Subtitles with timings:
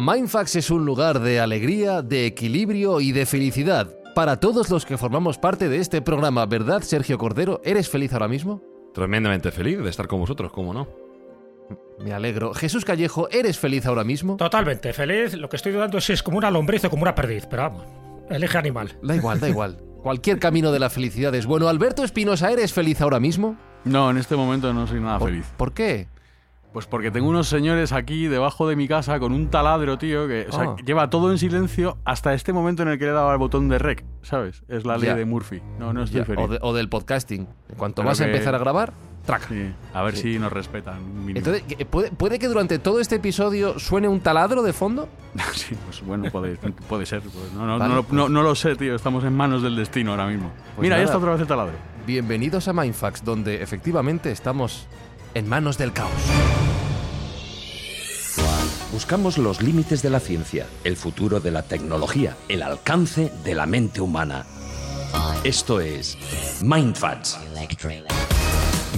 [0.00, 4.96] Mindfax es un lugar de alegría, de equilibrio y de felicidad para todos los que
[4.96, 7.60] formamos parte de este programa, ¿verdad, Sergio Cordero?
[7.64, 8.62] ¿Eres feliz ahora mismo?
[8.94, 10.88] Tremendamente feliz de estar con vosotros, ¿cómo no?
[11.98, 12.54] Me alegro.
[12.54, 14.38] Jesús Callejo, ¿eres feliz ahora mismo?
[14.38, 15.34] Totalmente feliz.
[15.34, 17.64] Lo que estoy dudando es si es como una lombriz o como una perdiz, pero
[17.64, 17.84] vamos,
[18.30, 18.96] elige animal.
[19.02, 19.76] Da igual, da igual.
[20.02, 21.68] Cualquier camino de la felicidad es bueno.
[21.68, 23.58] Alberto Espinosa, ¿eres feliz ahora mismo?
[23.84, 25.46] No, en este momento no soy nada ¿Por, feliz.
[25.58, 26.08] ¿Por qué?
[26.72, 30.46] Pues porque tengo unos señores aquí debajo de mi casa con un taladro, tío, que
[30.48, 30.76] o sea, Ah.
[30.86, 33.68] lleva todo en silencio hasta este momento en el que le he dado al botón
[33.68, 34.62] de rec, ¿sabes?
[34.68, 35.16] Es la ley Ya.
[35.16, 35.60] de Murphy.
[35.80, 36.44] No, no estoy Ya, feliz.
[36.44, 37.48] o, de- o del podcasting.
[37.70, 38.92] En cuanto Creo vas a empezar a grabar,
[39.26, 39.48] traca.
[39.48, 40.34] Sí, a ver Sí.
[40.34, 41.00] si nos respetan.
[41.02, 41.36] un.
[41.36, 45.08] Entonces, ¿que- ¿puede, puede que durante todo este episodio suene un taladro de fondo?
[45.54, 46.56] sí, pues bueno, puede,
[46.88, 47.20] puede ser.
[47.22, 48.94] pues no, no, Vale, no, pues- no- no lo sé, tío.
[48.94, 50.52] Estamos en manos del destino ahora mismo.
[50.76, 51.06] Pues Mira, ahí nada.
[51.06, 51.72] está otra vez el taladro.
[52.06, 54.86] Bienvenidos a Mindfax, donde efectivamente estamos
[55.34, 56.10] en manos del caos.
[58.92, 63.66] Buscamos los límites de la ciencia, el futuro de la tecnología, el alcance de la
[63.66, 64.44] mente humana.
[65.44, 66.18] Esto es
[66.62, 67.38] Mindfats.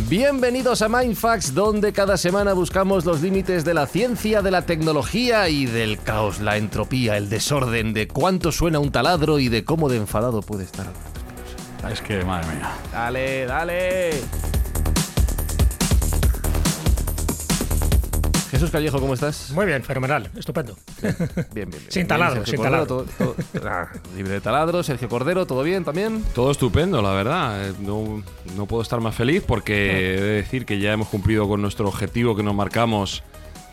[0.09, 5.49] Bienvenidos a Mindfax, donde cada semana buscamos los límites de la ciencia, de la tecnología
[5.49, 9.89] y del caos, la entropía, el desorden, de cuánto suena un taladro y de cómo
[9.89, 10.87] de enfadado puede estar.
[11.91, 12.73] Es que, madre mía.
[12.93, 14.62] Dale, dale.
[18.63, 19.51] Jesús Callejo, ¿cómo estás?
[19.51, 20.77] Muy bien, fenomenal, estupendo.
[21.03, 21.17] Bien,
[21.53, 21.83] bien, bien.
[21.89, 23.05] Sin taladro, sin Cordero, taladro.
[23.19, 26.23] todo- todo- ah, libre de taladro, Sergio Cordero, ¿todo bien también?
[26.33, 27.71] Todo estupendo, la verdad.
[27.71, 28.23] Eh, No,
[28.57, 31.89] no puedo estar más feliz porque he de decir que ya hemos cumplido con nuestro
[31.89, 33.25] objetivo que nos marcamos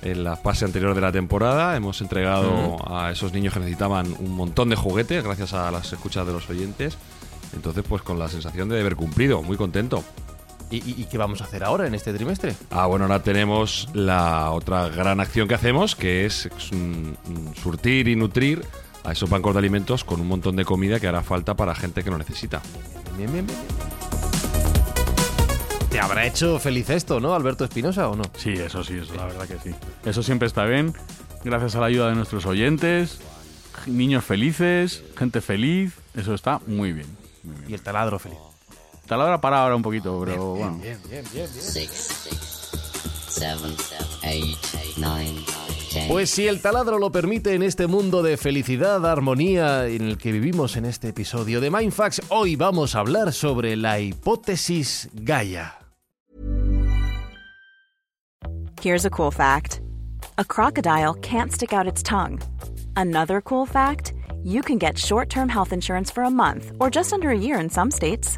[0.02, 1.76] en la fase anterior de la temporada.
[1.78, 6.26] Hemos entregado a esos niños que necesitaban un montón de juguetes gracias a las escuchas
[6.26, 6.98] de los oyentes.
[7.54, 10.04] Entonces, pues con la sensación de haber cumplido, muy contento.
[10.72, 12.56] ¿Y, y- y qué vamos a hacer ahora en este trimestre?
[12.70, 18.16] Ah, bueno, ahora tenemos la otra gran acción que hacemos, que es mm, surtir y
[18.16, 18.64] nutrir
[19.04, 22.04] a esos bancos de alimentos con un montón de comida que hará falta para gente
[22.04, 22.62] que lo necesita.
[23.18, 23.60] Bien, bien, bien.
[25.90, 28.24] Te habrá hecho feliz esto, ¿no, Alberto Espinosa, o no?
[28.38, 29.76] Sí, eso sí, eso la verdad que sí.
[30.06, 30.94] Eso siempre está bien.
[31.44, 33.20] Gracias a la ayuda de nuestros oyentes,
[33.88, 35.94] niños felices, gente feliz.
[36.16, 37.08] Eso está muy bien.
[37.44, 37.72] Muy bien.
[37.72, 38.38] Y el taladro feliz.
[39.10, 40.80] Taladro ha parado ahora un poquito, pero bueno.
[41.60, 42.30] six,
[43.28, 43.76] seven,
[44.22, 44.56] eight,
[44.98, 45.44] nine.
[46.08, 50.32] Pues si el taladro lo permite en este mundo de felicidad, armonía en el que
[50.32, 55.76] vivimos en este episodio de Mindfax, hoy vamos a hablar sobre la hipótesis Gaia.
[58.80, 59.82] Here's a cool fact
[60.38, 62.40] a crocodile can't stick out its tongue.
[62.96, 67.12] Another cool fact you can get short term health insurance for a month or just
[67.12, 68.38] under a year in some states.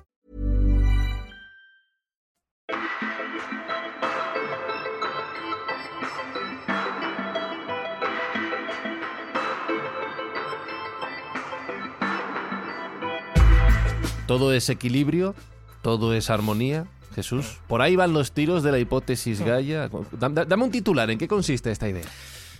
[14.31, 15.35] Todo es equilibrio,
[15.81, 16.85] todo es armonía.
[17.13, 19.89] Jesús, por ahí van los tiros de la hipótesis Gaia.
[19.89, 22.05] Dam- da- Dame un titular, ¿en qué consiste esta idea?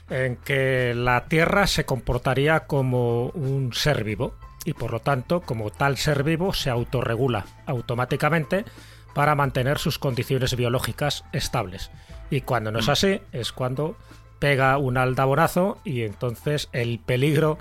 [0.09, 4.35] En que la Tierra se comportaría como un ser vivo
[4.65, 8.65] y por lo tanto, como tal ser vivo, se autorregula automáticamente
[9.13, 11.89] para mantener sus condiciones biológicas estables.
[12.29, 13.95] Y cuando no es así, es cuando
[14.39, 17.57] pega un aldabonazo y entonces el peligro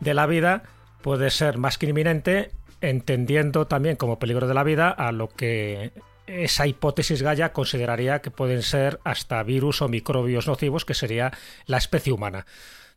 [0.00, 0.64] de la vida
[1.02, 2.50] puede ser más que inminente,
[2.82, 5.92] entendiendo también como peligro de la vida a lo que
[6.26, 11.32] esa hipótesis Gaia consideraría que pueden ser hasta virus o microbios nocivos, que sería
[11.66, 12.46] la especie humana.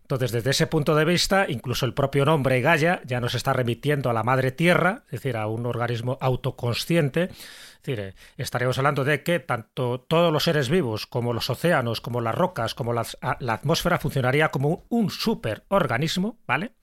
[0.01, 4.09] Entonces, desde ese punto de vista, incluso el propio nombre Gaia ya nos está remitiendo
[4.09, 7.23] a la madre tierra, es decir, a un organismo autoconsciente.
[7.23, 12.21] Es decir, estaríamos hablando de que tanto todos los seres vivos, como los océanos, como
[12.21, 13.05] las rocas, como la
[13.47, 16.73] atmósfera, funcionaría como un superorganismo, ¿vale?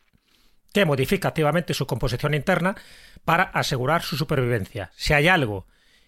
[0.72, 2.76] Que modifica activamente su composición interna
[3.24, 4.90] para asegurar su supervivencia.
[4.96, 5.66] Si hay algo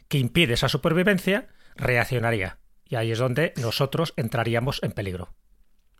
[0.09, 2.59] que impide esa supervivencia, reaccionaría.
[2.85, 5.35] Y ahí es donde nosotros entraríamos en peligro.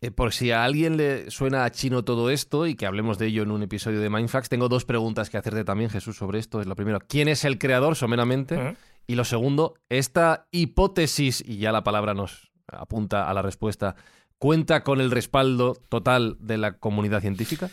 [0.01, 3.27] Eh, por si a alguien le suena a chino todo esto y que hablemos de
[3.27, 6.61] ello en un episodio de Mindfax, tengo dos preguntas que hacerte también, Jesús, sobre esto.
[6.61, 8.77] Es lo primero, ¿quién es el creador, someramente?
[9.07, 13.97] Y lo segundo, esta hipótesis, y ya la palabra nos apunta a la respuesta,
[14.39, 17.71] ¿cuenta con el respaldo total de la comunidad científica?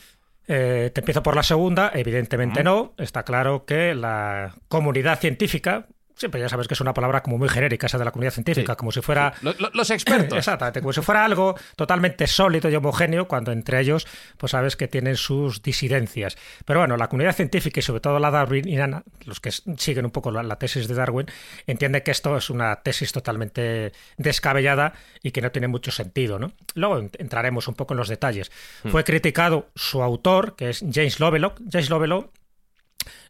[0.48, 2.94] Eh, te empiezo por la segunda, evidentemente no.
[2.98, 7.50] Está claro que la comunidad científica, siempre ya sabes que es una palabra como muy
[7.50, 8.78] genérica esa de la comunidad científica, Sí.
[8.78, 10.38] como si fuera Lo- lo- los expertos.
[10.38, 14.88] Exactamente, como si fuera algo totalmente sólido y homogéneo, cuando entre ellos, pues sabes que
[14.88, 16.38] tienen sus disidencias.
[16.66, 20.31] Pero bueno, la comunidad científica y sobre todo la darwiniana, los que siguen un poco
[20.31, 21.28] la, la tesis de Darwin,
[21.68, 24.94] entiende que esto es una tesis totalmente descabellada
[25.24, 26.52] y que no tiene mucho sentido, ¿no?
[26.75, 28.52] Luego ent- entraremos un poco en los detalles.
[28.90, 31.60] Fue criticado su autor, que es James Lovelock.
[31.72, 32.31] James Lovelock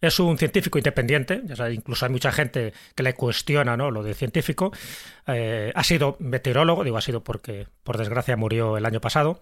[0.02, 3.92] es un científico independiente, ya incluso hay mucha gente que le cuestiona ¿no?
[3.92, 4.72] lo de científico.
[5.28, 9.40] Eh, ha sido meteorólogo, digo ha sido porque por desgracia murió el año pasado.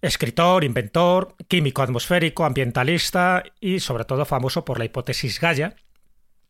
[0.00, 5.76] Escritor, inventor, químico atmosférico, ambientalista y sobre todo famoso por la hipótesis Gaia.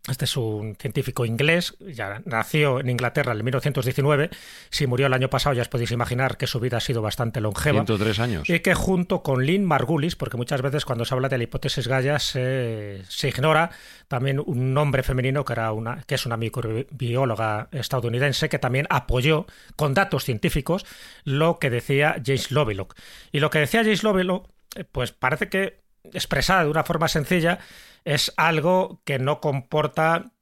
[0.08, 4.30] Este es un científico inglés, ya nació en Inglaterra en 1919.
[4.68, 7.40] Si murió el año pasado, ya os podéis imaginar que su vida ha sido bastante
[7.40, 7.84] longeva.
[7.84, 8.50] 103 años.
[8.50, 11.86] Y que junto con Lynn Margulis, porque muchas veces cuando se habla de la hipótesis
[11.86, 13.70] Gaia se, se ignora
[14.08, 19.46] también un nombre femenino que, era una, que es una microbióloga estadounidense que también apoyó
[19.76, 20.84] con datos científicos
[21.22, 22.96] lo que decía James Lovelock.
[23.30, 25.80] Y lo que decía James Lovelock, eh, pues parece que
[26.12, 27.60] expresada de una forma sencilla,
[28.04, 30.32] es algo que no comporta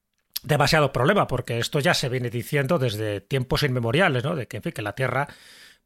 [0.42, 4.34] demasiado problema, porque esto ya se viene diciendo desde tiempos inmemoriales, ¿no?
[4.34, 5.28] De que, en fin, que la Tierra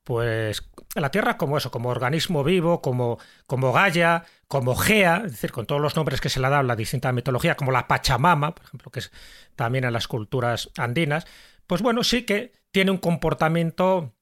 [0.04, 0.62] pues
[0.94, 5.66] la Tierra como eso, como organismo vivo, como, como Gaia, como Gea, es decir, con
[5.66, 8.66] todos los nombres que se le ha dado la distinta mitología, como la Pachamama, por
[8.66, 9.10] ejemplo, que es
[9.56, 11.26] también en las culturas andinas,
[11.66, 14.13] pues bueno, sí que tiene un comportamiento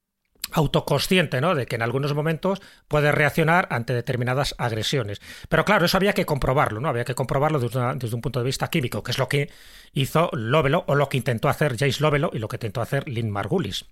[0.52, 1.54] autoconsciente, ¿no?
[1.54, 5.20] De que en algunos momentos puede reaccionar ante determinadas agresiones.
[5.48, 6.88] Pero claro, eso había que comprobarlo, ¿no?
[6.88, 9.50] Había que comprobarlo desde, un punto de vista químico, que es lo que
[9.92, 13.30] hizo Lovelock o lo que intentó hacer James Lovelock y lo que intentó hacer Lynn
[13.30, 13.84] Margulis.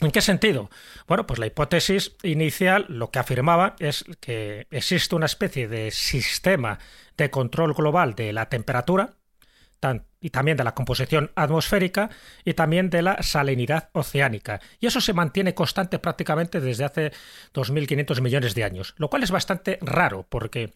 [0.00, 0.68] ¿En qué sentido?
[1.08, 6.78] Bueno, pues la hipótesis inicial lo que afirmaba es que existe una especie de sistema
[7.16, 9.14] de control global de la temperatura
[9.80, 12.10] tan- y también de la composición atmosférica
[12.44, 14.60] y también de la salinidad oceánica.
[14.80, 17.12] Y eso se mantiene constante prácticamente desde hace
[17.54, 20.74] 2.500 millones de años, lo cual es bastante raro porque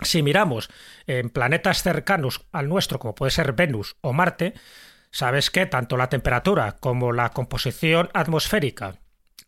[0.00, 0.70] si miramos
[1.06, 4.54] en planetas cercanos al nuestro, como puede ser Venus o Marte,
[5.10, 8.94] sabes que tanto la temperatura como la composición atmosférica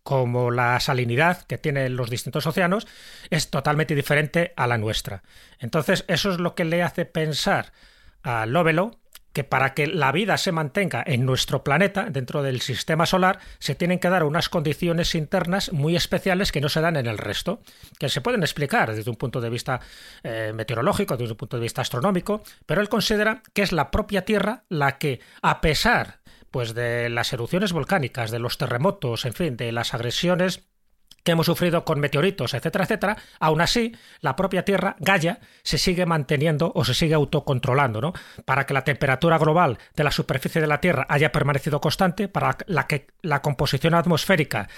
[0.02, 2.86] como la salinidad que tienen los distintos océanos
[3.30, 5.22] es totalmente diferente a la nuestra.
[5.58, 7.72] Entonces, eso es lo que le hace pensar
[8.22, 8.98] a Lovelock
[9.32, 13.74] que para que la vida se mantenga en nuestro planeta, dentro del sistema solar, se
[13.74, 17.60] tienen que dar unas condiciones internas muy especiales que no se dan en el resto,
[17.98, 19.80] que se pueden explicar desde un punto de vista
[20.22, 24.24] eh, meteorológico, desde un punto de vista astronómico, pero él considera que es la propia
[24.24, 26.20] Tierra la que, a pesar
[26.50, 30.67] pues de las erupciones volcánicas, de los terremotos, en fin, de las agresiones
[31.28, 36.06] que hemos sufrido con meteoritos, etcétera, etcétera, aún así, la propia Tierra, Gaia, se sigue
[36.06, 38.14] manteniendo o se sigue autocontrolando, ¿no?
[38.46, 42.54] Para que la temperatura global de la superficie de la Tierra haya permanecido constante, para
[42.54, 44.70] que la composición atmosférica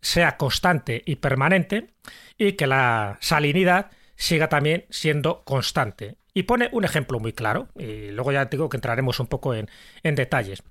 [0.00, 1.90] sea constante y permanente,
[2.36, 6.14] y que la salinidad siga también siendo constante.
[6.32, 9.68] Y pone un ejemplo muy claro, y luego ya digo que entraremos un poco en
[10.04, 10.62] detalles.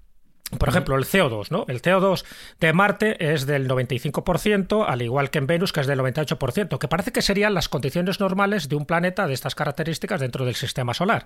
[0.57, 1.65] Por ejemplo, el CO2, ¿no?
[1.67, 2.23] El CO2
[2.61, 6.87] de Marte es del 95%, al igual que en Venus, que es del 98%, que
[6.87, 10.93] parece que serían las condiciones normales de un planeta de estas características dentro del sistema
[10.93, 11.25] solar.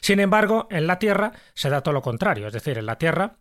[0.00, 3.36] Sin embargo, en la Tierra se da todo lo contrario, es decir, en la Tierra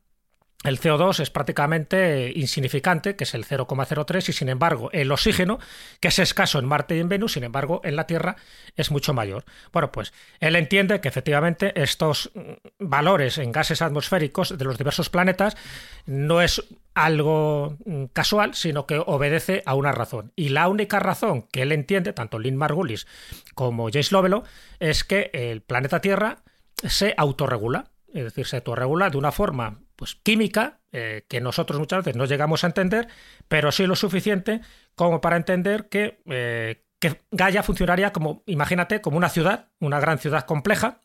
[0.64, 5.60] el CO2 es prácticamente insignificante, que es el 0,03, y sin embargo el oxígeno,
[6.00, 8.36] que es escaso en Marte y en Venus, sin embargo en la Tierra
[8.76, 9.44] es mucho mayor.
[9.74, 12.32] Bueno, pues él entiende que efectivamente estos
[12.78, 15.58] valores en gases atmosféricos de los diversos planetas
[16.06, 16.64] no es
[16.94, 17.78] algo
[18.14, 20.32] casual, sino que obedece a una razón.
[20.36, 23.08] Y la única razón que él entiende, tanto Lynn Margulis
[23.56, 24.46] como James Lovelock,
[24.80, 26.44] es que el planeta Tierra
[26.84, 32.00] se autorregula es decir, se autorregula de una forma pues, química eh, que nosotros muchas
[32.00, 33.08] veces no llegamos a entender,
[33.48, 34.62] pero sí lo suficiente
[34.96, 40.18] como para entender que, eh, que Gaia funcionaría como, imagínate, como una ciudad, una gran
[40.18, 41.02] ciudad compleja,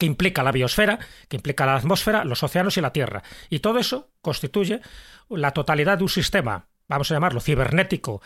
[0.00, 3.22] que implica la biosfera, que implica la atmósfera, los océanos y la Tierra.
[3.48, 4.80] Y todo eso constituye
[5.28, 8.22] la totalidad de un sistema, vamos a llamarlo cibernético,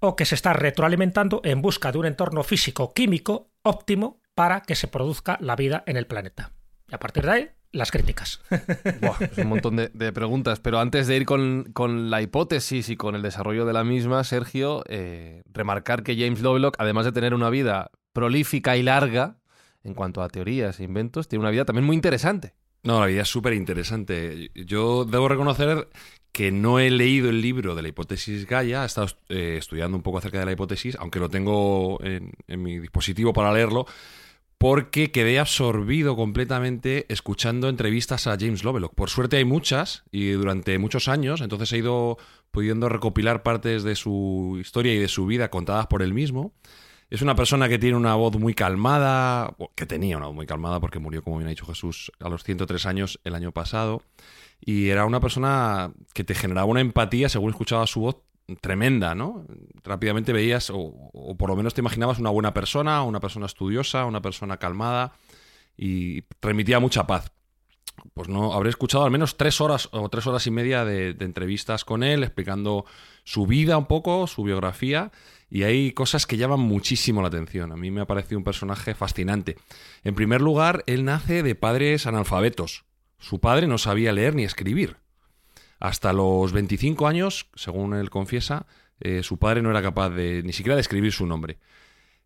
[0.00, 4.88] o que se está retroalimentando en busca de un entorno físico-químico óptimo para que se
[4.88, 6.50] produzca la vida en el planeta.
[6.88, 8.40] Y a partir de ahí, las críticas.
[9.00, 12.88] Buah, es un montón de, de preguntas, pero antes de ir con, con la hipótesis
[12.88, 17.12] y con el desarrollo de la misma, Sergio, eh, remarcar que James Lovelock, además de
[17.12, 19.38] tener una vida prolífica y larga
[19.82, 22.54] en cuanto a teorías e inventos, tiene una vida también muy interesante.
[22.84, 24.50] No, la vida es súper interesante.
[24.54, 25.88] Yo debo reconocer
[26.32, 30.02] que no he leído el libro de la hipótesis Gaia, he estado eh, estudiando un
[30.02, 33.86] poco acerca de la hipótesis, aunque lo tengo en, en mi dispositivo para leerlo,
[34.64, 38.94] porque quedé absorbido completamente escuchando entrevistas a James Lovelock.
[38.94, 42.16] Por suerte hay muchas y durante muchos años, entonces he ido
[42.50, 46.54] pudiendo recopilar partes de su historia y de su vida contadas por él mismo.
[47.10, 50.80] Es una persona que tiene una voz muy calmada, que tenía una voz muy calmada
[50.80, 54.00] porque murió, como bien ha dicho Jesús, a los 103 años el año pasado.
[54.62, 58.16] Y era una persona que te generaba una empatía según escuchaba su voz
[58.60, 59.46] tremenda, ¿no?
[59.82, 64.04] Rápidamente veías, o, o, por lo menos te imaginabas una buena persona, una persona estudiosa,
[64.04, 65.12] una persona calmada
[65.76, 67.32] y transmitía mucha paz.
[68.12, 71.24] Pues no, habré escuchado al menos tres horas o tres horas y media de, de,
[71.24, 72.84] entrevistas con él, explicando
[73.22, 75.12] su vida un poco, su biografía,
[75.48, 77.72] y hay cosas que llaman muchísimo la atención.
[77.72, 79.56] A mí me ha parecido un personaje fascinante.
[80.02, 82.84] En primer lugar, él nace de padres analfabetos.
[83.18, 84.96] Su padre no sabía leer ni escribir.
[85.84, 88.64] Hasta los 25 años, según él confiesa,
[89.00, 91.58] eh, su padre no era capaz de ni siquiera de escribir su nombre.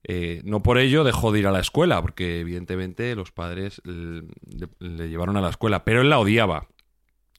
[0.05, 4.23] Eh, no por ello dejó de ir a la escuela, porque evidentemente los padres le,
[4.79, 6.69] le llevaron a la escuela, pero él la odiaba.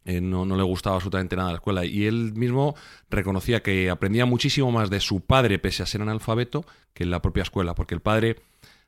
[0.03, 1.85] Eh, no, no, le gustaba absolutamente nada la escuela.
[1.85, 2.75] Y él mismo
[3.09, 7.21] reconocía que aprendía muchísimo más de su padre, pese a ser analfabeto, que en la
[7.21, 8.35] propia escuela, porque el padre,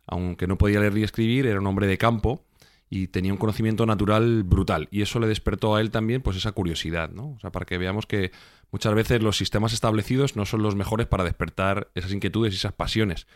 [0.05, 2.43] aunque no podía leer ni escribir, era un hombre de campo
[2.93, 4.89] y tenía un conocimiento natural brutal.
[4.91, 7.29] Y eso le despertó a él también pues esa curiosidad, ¿no?
[7.29, 8.31] O sea, para que veamos que
[8.69, 12.73] muchas veces los sistemas establecidos no son los mejores para despertar esas inquietudes y esas
[12.73, 13.27] pasiones.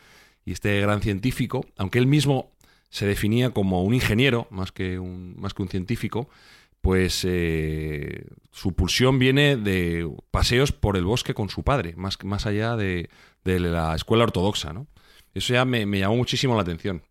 [0.43, 2.51] Y este gran científico, aunque él mismo
[2.89, 6.27] se definía como un ingeniero más que un, más que un científico,
[6.81, 12.45] pues eh, su pulsión viene de paseos por el bosque con su padre, más, más
[12.45, 13.09] allá de,
[13.45, 14.85] de la escuela ortodoxa, ¿no?
[15.33, 17.03] Eso ya me, me llamó muchísimo la atención.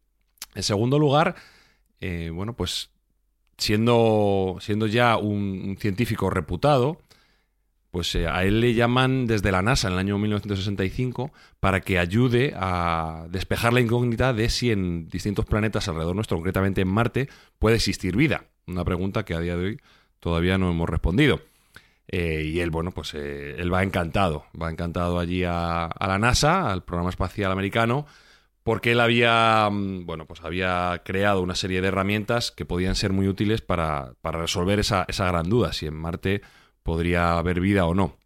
[0.54, 1.36] En segundo lugar,
[2.06, 2.90] eh, bueno, pues
[3.56, 7.00] siendo, siendo ya un, científico reputado,
[7.90, 11.98] pues eh, a él le llaman desde la NASA en el año 1965 para que
[11.98, 17.30] ayude a despejar la incógnita de si en distintos planetas alrededor nuestro, concretamente en Marte,
[17.58, 18.44] puede existir vida.
[18.66, 19.80] Una pregunta que a día de hoy
[20.20, 21.40] todavía no hemos respondido.
[22.08, 26.84] Eh, y él, bueno, pues él va encantado, va encantado allí a la NASA, al
[26.84, 28.04] programa espacial americano,
[28.64, 33.12] porque él había, mm, bueno, pues había creado una serie de herramientas que podían ser
[33.12, 36.40] muy útiles para, para resolver esa, esa, gran duda, si en Marte
[36.82, 38.16] podría haber vida o no.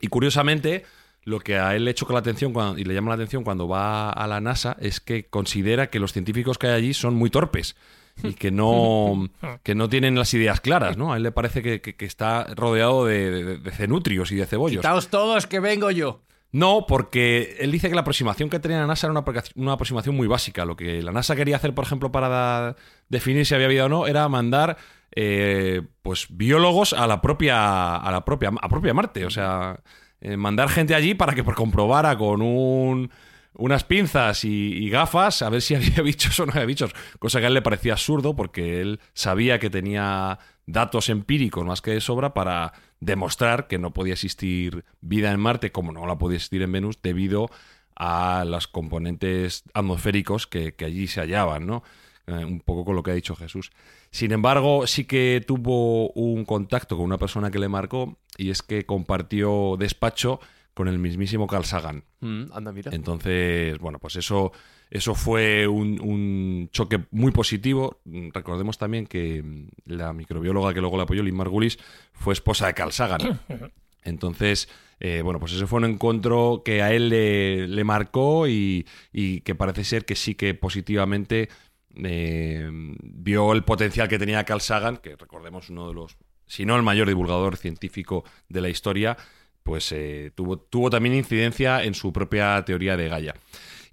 [0.00, 0.84] Y curiosamente,
[1.24, 3.68] lo que a él le choca la atención cuando, y le llama la atención cuando
[3.68, 7.28] va a la NASA es que considera que los científicos que hay allí son muy
[7.28, 7.76] torpes
[8.22, 9.28] y que no,
[9.62, 11.12] que no tienen las ideas claras, ¿no?
[11.12, 14.46] A él le parece que, que, que está rodeado de, de, de, cenutrios y de
[14.46, 14.80] cebollos.
[14.80, 16.22] Quitaos todos que vengo yo.
[16.52, 19.12] No, porque él dice que la aproximación que tenía la NASA era
[19.54, 20.66] una, aproximación muy básica.
[20.66, 22.76] Lo que la NASA quería hacer, por ejemplo, para
[23.08, 24.76] definir si había vida o no, era mandar
[25.16, 29.80] eh, pues biólogos a la propia a la propia a propia Marte, o sea,
[30.20, 33.10] eh, mandar gente allí para que comprobara con un
[33.54, 37.38] unas pinzas y, y, gafas a ver si había bichos o no había bichos, cosa
[37.40, 41.92] que a él le parecía absurdo porque él sabía que tenía datos empíricos más que
[41.92, 46.36] de sobra para demostrar que no podía existir vida en Marte como no la podía
[46.36, 47.50] existir en Venus debido
[47.96, 51.82] a los componentes atmosféricos que, que allí se hallaban, ¿no?
[52.28, 53.72] Eh, un poco con lo que ha dicho Jesús.
[54.12, 58.62] Sin embargo, sí que tuvo un contacto con una persona que le marcó y es
[58.62, 60.38] que compartió despacho
[60.72, 62.04] con el mismísimo Carl Sagan.
[62.20, 62.92] Mm, anda, mira.
[62.94, 64.52] Entonces, bueno, pues eso,
[64.92, 68.02] eso fue un, un, choque muy positivo.
[68.04, 69.42] Recordemos también que
[69.86, 71.78] la microbióloga que luego la apoyó, Lynn Margulis,
[72.12, 73.40] fue esposa de Carl Sagan.
[74.04, 74.68] Entonces,
[75.00, 79.40] eh, bueno, pues ese fue un encuentro que a él le, le marcó y, y,
[79.40, 81.48] que parece ser que sí que positivamente
[81.96, 86.76] eh, vio el potencial que tenía Carl Sagan, que recordemos uno de los, si no
[86.76, 89.16] el mayor divulgador científico de la historia,
[89.62, 93.34] pues eh, tuvo, tuvo también incidencia en su propia teoría de Gaia.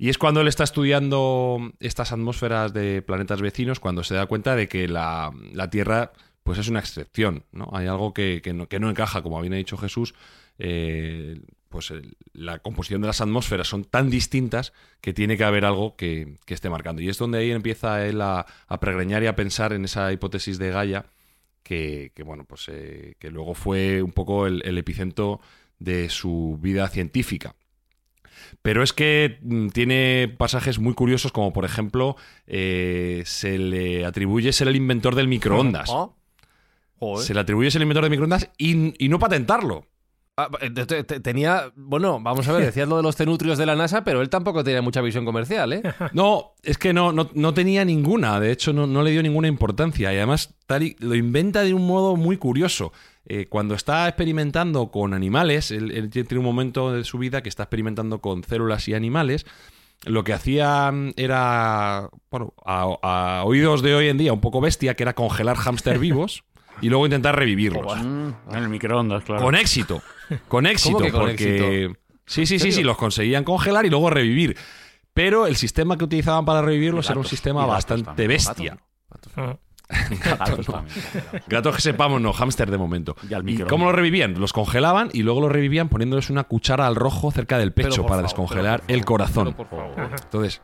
[0.01, 4.55] Y es cuando él está estudiando estas atmósferas de planetas vecinos cuando se da cuenta
[4.55, 7.69] de que la, la Tierra pues es una excepción, ¿no?
[7.73, 10.15] Hay algo que, que, no, que no encaja, como bien ha dicho Jesús,
[10.57, 11.93] eh, pues
[12.31, 16.53] la composición de las atmósferas son tan distintas que tiene que haber algo que, que
[16.53, 17.01] esté marcando.
[17.01, 20.57] Y es donde ahí empieza él a, a pregreñar y a pensar en esa hipótesis
[20.57, 21.07] de Gaia,
[21.61, 25.41] que, bueno, pues eh, que luego fue un poco el epicentro
[25.77, 27.53] de su vida científica.
[28.61, 32.15] Pero es que mm, tiene pasajes muy curiosos, como por ejemplo,
[32.47, 35.89] eh, se le atribuye ser el inventor del microondas.
[35.99, 36.09] Ah.
[36.99, 37.25] Joder.
[37.25, 39.85] Se le atribuye ser el inventor del microondas y, y no patentarlo.
[40.35, 43.65] Ah, eh, te- te- tenía, bueno, vamos a ver, decías lo de los cenutrios de
[43.65, 45.81] la NASA, pero él tampoco tenía mucha visión comercial, ¿eh?
[46.13, 48.39] No, es que no, no, no tenía ninguna.
[48.41, 50.11] De hecho, no, no le dio ninguna importancia.
[50.13, 52.91] Y además, tal y- lo inventa de un modo muy curioso.
[53.29, 57.49] Eh, cuando está experimentando con animales, él, él tiene un momento de su vida que
[57.49, 59.45] está experimentando con células y animales.
[60.05, 64.61] Lo que hacía mm, era, bueno, a, a oídos de hoy en día, un poco
[64.61, 66.43] bestia, que era congelar hámster vivos
[66.81, 68.01] y luego intentar revivirlos.
[68.03, 69.43] Mm, en el microondas, claro.
[69.43, 70.01] Con éxito.
[70.47, 71.83] Con éxito, que con porque.
[71.83, 71.99] éxito?
[72.25, 74.55] Sí, sí, sí, sí, los conseguían congelar y luego revivir.
[75.13, 78.77] Pero el sistema que utilizaban para revivirlos era un sistema bastante también, bestia.
[79.35, 79.57] Ah.
[80.23, 80.97] Gatos también.
[81.47, 83.15] Gatos que sepamos, no, hámster de momento.
[83.29, 83.71] Y al ¿Y microondas.
[83.71, 84.39] cómo lo revivían?
[84.39, 88.15] Los congelaban y luego los revivían poniéndoles una cuchara al rojo cerca del pecho para
[88.15, 89.55] favor, descongelar el corazón.
[89.55, 90.11] pero por favor.
[90.23, 90.61] Entonces,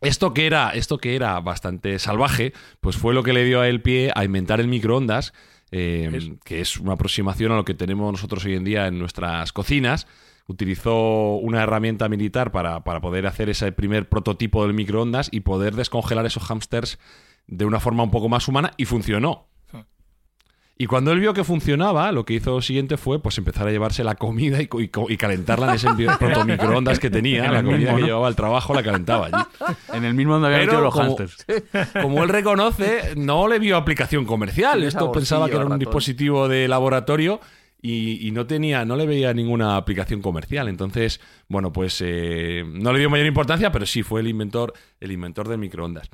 [0.00, 3.68] esto que era, esto que era bastante salvaje, pues fue lo que le dio a
[3.68, 5.32] él pie a inventar el microondas,
[5.70, 9.52] eh, que es una aproximación a lo que tenemos nosotros hoy en día en nuestras
[9.52, 10.06] cocinas.
[10.48, 15.74] Utilizó una herramienta militar para, para poder hacer ese primer prototipo del microondas y poder
[15.74, 16.98] descongelar esos hámsters
[17.46, 19.46] de una forma un poco más humana y funcionó.
[20.78, 23.70] Y cuando él vio que funcionaba, lo que hizo lo siguiente fue pues empezar a
[23.70, 25.88] llevarse la comida y, co- y calentarla en ese
[26.18, 27.46] protomicroondas que tenía.
[27.46, 28.06] En La comida mismo, que ¿no?
[28.08, 29.74] llevaba al trabajo la calentaba allí.
[29.94, 31.46] En el mismo donde había Pero metido los como- hámsters.
[32.02, 34.82] Como él reconoce, no le vio aplicación comercial.
[34.82, 35.78] Esto pensaba que era un ratón.
[35.78, 37.40] dispositivo de laboratorio
[37.80, 40.68] y, y no tenía, no le veía ninguna aplicación comercial.
[40.68, 45.10] Entonces, bueno, pues eh, no le dio mayor importancia, pero sí fue el inventor, el
[45.10, 46.10] inventor del microondas.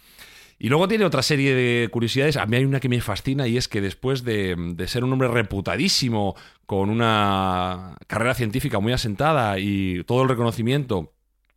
[0.64, 2.36] Y luego tiene otra serie de curiosidades.
[2.36, 5.12] A mí hay una que me fascina y es que después de, de ser un
[5.12, 11.12] hombre reputadísimo, con una carrera científica muy asentada y todo el reconocimiento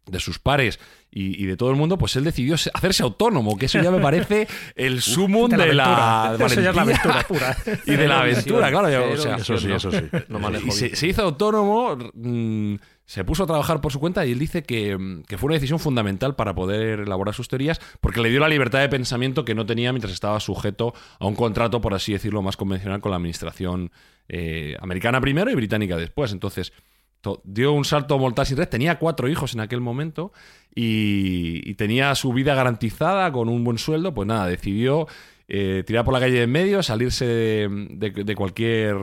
[0.07, 0.79] de sus pares
[1.11, 3.91] y, y de todo el mundo, pues él decidió se- hacerse autónomo, que eso ya
[3.91, 6.45] me parece el sumum de la de la, aventura.
[6.47, 7.57] Eso ya es la valentía aventura pura.
[7.85, 8.89] y de la aventura, claro.
[8.89, 10.01] ya, o cero sea, Eso sí, eso sí.
[10.29, 14.39] No y se, hizo autónomo, mm, se puso a trabajar por su cuenta y él
[14.39, 18.29] dice que, mm, que fue una decisión fundamental para poder elaborar sus teorías porque le
[18.29, 21.93] dio la libertad de pensamiento que no tenía mientras estaba sujeto a un contrato, por
[21.93, 23.91] así decirlo, más convencional con la administración
[24.27, 26.31] eh, americana primero y británica después.
[26.31, 26.73] Entonces,
[27.21, 28.67] to- dio un salto mortal sin red.
[28.69, 30.31] Tenía cuatro hijos en aquel momento
[30.73, 34.15] y, y tenía su vida garantizada con un buen sueldo.
[34.15, 35.07] Pues nada, decidió
[35.47, 37.25] eh, tirar por la calle de en medio, salirse
[37.69, 38.95] de cualquier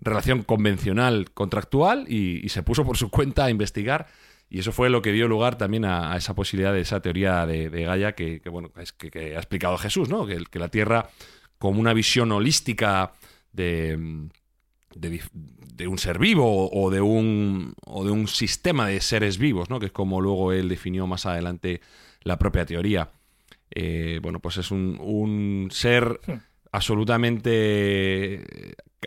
[0.00, 4.06] relación convencional contractual y, y se puso por su cuenta a investigar.
[4.48, 7.46] Y eso fue lo que dio lugar también a, a esa posibilidad de esa teoría
[7.46, 10.26] de, de Gaia que, que, bueno, es que, que ha explicado Jesús, ¿no?
[10.26, 11.08] Que, que la Tierra,
[11.58, 13.12] como una visión holística
[13.52, 14.28] de,
[15.80, 19.80] de un ser vivo o de un, o de un sistema de seres vivos, ¿no?
[19.80, 21.80] que es como luego él definió más adelante
[22.22, 23.10] la propia teoría.
[23.70, 26.20] Eh, bueno, pues es un, un ser
[26.72, 28.44] absolutamente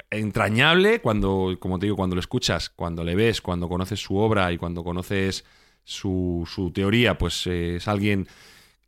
[0.10, 4.52] entrañable cuando, como te digo, cuando lo escuchas, cuando le ves, cuando conoces su obra
[4.52, 5.46] y cuando conoces
[5.84, 8.28] su, su teoría, pues eh, es alguien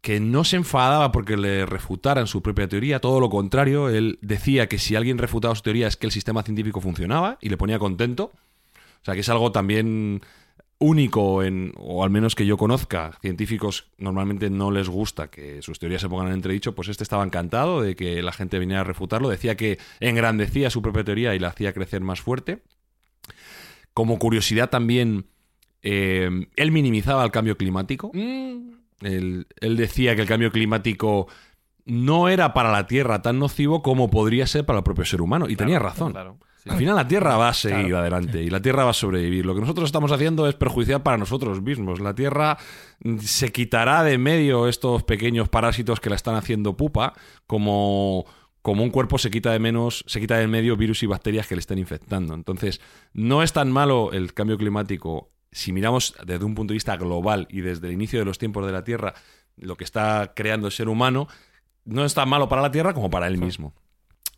[0.01, 4.67] que no se enfadaba porque le refutaran su propia teoría, todo lo contrario, él decía
[4.67, 7.79] que si alguien refutaba su teoría es que el sistema científico funcionaba y le ponía
[7.79, 8.25] contento.
[8.25, 10.21] O sea, que es algo también
[10.85, 13.17] único, en, o al menos que yo conozca.
[13.21, 17.23] Científicos normalmente no les gusta que sus teorías se pongan en entredicho, pues este estaba
[17.23, 19.29] encantado de que la gente viniera a refutarlo.
[19.29, 22.63] Decía que engrandecía su propia teoría y la hacía crecer más fuerte.
[23.93, 25.27] Como curiosidad también,
[25.81, 28.11] eh, él minimizaba el cambio climático.
[28.13, 31.27] Él, él decía que el cambio climático
[31.85, 35.47] no era para la Tierra tan nocivo como podría ser para el propio ser humano.
[35.49, 36.11] Y tenía razón.
[36.11, 36.37] Claro.
[36.65, 36.71] Sí.
[36.71, 39.45] Al final la Tierra va a seguir adelante y la Tierra va a sobrevivir.
[39.45, 41.99] Lo que nosotros estamos haciendo es perjudicial para nosotros mismos.
[42.01, 42.57] La Tierra
[43.03, 47.13] mm, se quitará de medio estos pequeños parásitos que la están haciendo pupa,
[47.47, 48.25] como,
[48.61, 51.55] como un cuerpo se quita de menos, se quita del medio virus y bacterias que
[51.55, 52.33] le estén infectando.
[52.33, 52.81] Entonces,
[53.13, 57.47] no es tan malo el cambio climático si miramos desde un punto de vista global
[57.49, 59.13] y desde el inicio de los tiempos de la Tierra,
[59.55, 61.29] lo que está creando el ser humano,
[61.85, 63.73] no es tan malo para la Tierra como para él mismo.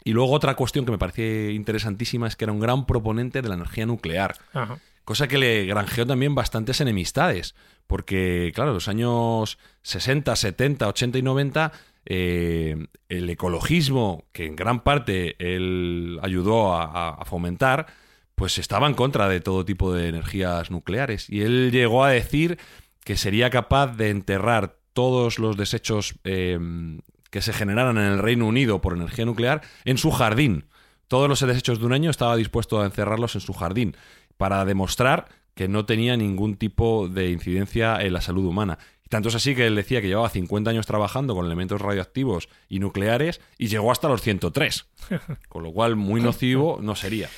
[0.03, 3.49] Y luego otra cuestión que me parece interesantísima es que era un gran proponente de
[3.49, 4.37] la energía nuclear.
[4.53, 4.79] Ajá.
[5.07, 7.55] Cosa que le granjeó también bastantes enemistades.
[7.87, 11.71] Porque, claro, los años 60, 70, 80 y 90,
[12.05, 17.87] eh, el ecologismo, que en gran parte él ayudó a, fomentar,
[18.35, 21.29] pues estaba en contra de todo tipo de energías nucleares.
[21.29, 22.59] Y él llegó a decir
[23.05, 26.59] que sería capaz de enterrar todos los desechos eh,
[27.29, 30.65] que se generaran en el Reino Unido por energía nuclear en su jardín.
[31.07, 33.95] Todos los desechos de un año estaba dispuesto a encerrarlos en su jardín
[34.37, 38.77] para demostrar que no tenía ningún tipo de incidencia en la salud humana.
[39.03, 42.49] Y tanto es así que él decía que llevaba 50 años trabajando con elementos radioactivos
[42.67, 44.85] y nucleares y llegó hasta los 103.
[45.49, 47.29] Con lo cual, muy nocivo no sería.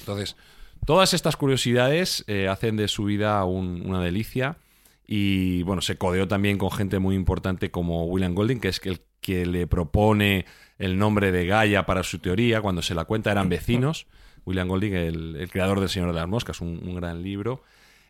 [0.00, 0.36] Entonces,
[0.84, 4.58] todas estas curiosidades eh, hacen de su vida un- una delicia.
[5.06, 9.00] Y bueno, se codeó también con gente muy importante como William Golding, que es el
[9.28, 10.46] que le propone
[10.78, 12.62] el nombre de Gaia para su teoría.
[12.62, 14.06] Cuando se la cuenta eran vecinos.
[14.46, 17.62] William Golding, el, el creador del Señor de las Moscas, un, un gran libro,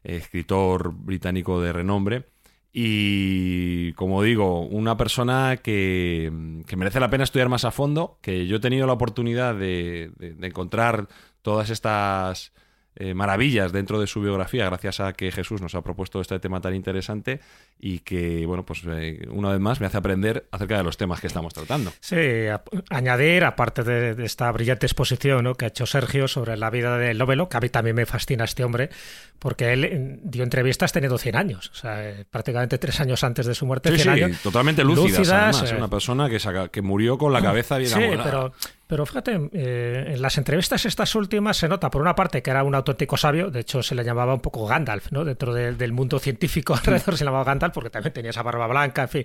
[0.04, 2.26] escritor británico de renombre.
[2.72, 6.30] Y como digo, una persona que,
[6.66, 10.12] que merece la pena estudiar más a fondo, que yo he tenido la oportunidad de,
[10.16, 11.08] de- de encontrar
[11.42, 12.52] todas estas
[13.00, 16.60] eh, maravillas dentro de su biografía, gracias a que Jesús nos ha propuesto este tema
[16.60, 17.40] tan interesante
[17.78, 21.20] y que, bueno, pues eh, una vez más me hace aprender acerca de los temas
[21.20, 21.92] que estamos tratando.
[22.00, 25.54] Sí, a- añadir, aparte de, de esta brillante exposición ¿no?
[25.54, 28.44] que ha hecho Sergio sobre la vida de Lovelo, que a mí también me fascina
[28.44, 28.90] este hombre,
[29.38, 33.54] porque él dio entrevistas teniendo 100 años, o sea, eh, prácticamente tres años antes de
[33.54, 33.90] su muerte.
[33.90, 36.38] Sí, 100 sí, años, totalmente lúcidas, lúcidas, además, eh, una persona que,
[36.72, 38.24] que murió con la cabeza bien Sí, amolada.
[38.24, 38.52] pero,
[38.88, 42.64] pero fíjate, eh, en las entrevistas estas últimas se nota, por una parte, que era
[42.64, 45.24] un auténtico sabio, de hecho se le llamaba un poco Gandalf, ¿no?
[45.24, 48.66] Dentro de- del mundo científico alrededor se le llamaba Gandalf porque también tenía esa barba
[48.66, 49.24] blanca, en fin,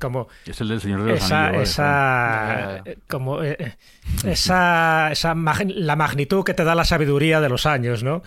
[0.00, 1.68] como Es el del Señor de los esa, Anillos.
[1.68, 3.76] esa, eh, como eh, eh,
[4.24, 8.22] esa, esa mag- la magnitud que te da la sabiduría de los años, ¿no?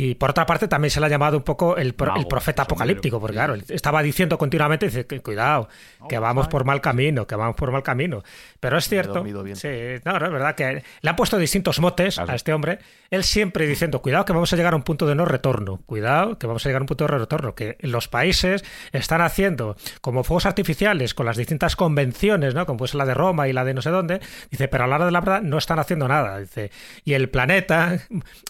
[0.00, 2.62] Y por otra parte también se le ha llamado un poco el, pro- el profeta
[2.62, 5.68] apocalíptico, porque claro, estaba diciendo continuamente, dice, cuidado,
[6.08, 8.22] que vamos por mal camino, que vamos por mal camino.
[8.60, 9.24] Pero es cierto,
[9.56, 9.68] sí,
[10.04, 12.78] no, no, es verdad que le han puesto distintos motes a este hombre,
[13.10, 16.38] él siempre diciendo, cuidado que vamos a llegar a un punto de no retorno, cuidado
[16.38, 19.76] que vamos a llegar a un punto de no retorno, que los países están haciendo
[20.00, 22.66] como fuegos artificiales con las distintas convenciones, ¿no?
[22.66, 24.94] Como pues la de Roma y la de no sé dónde, dice, pero a la
[24.96, 26.70] hora de la verdad no están haciendo nada, dice,
[27.04, 27.98] y el planeta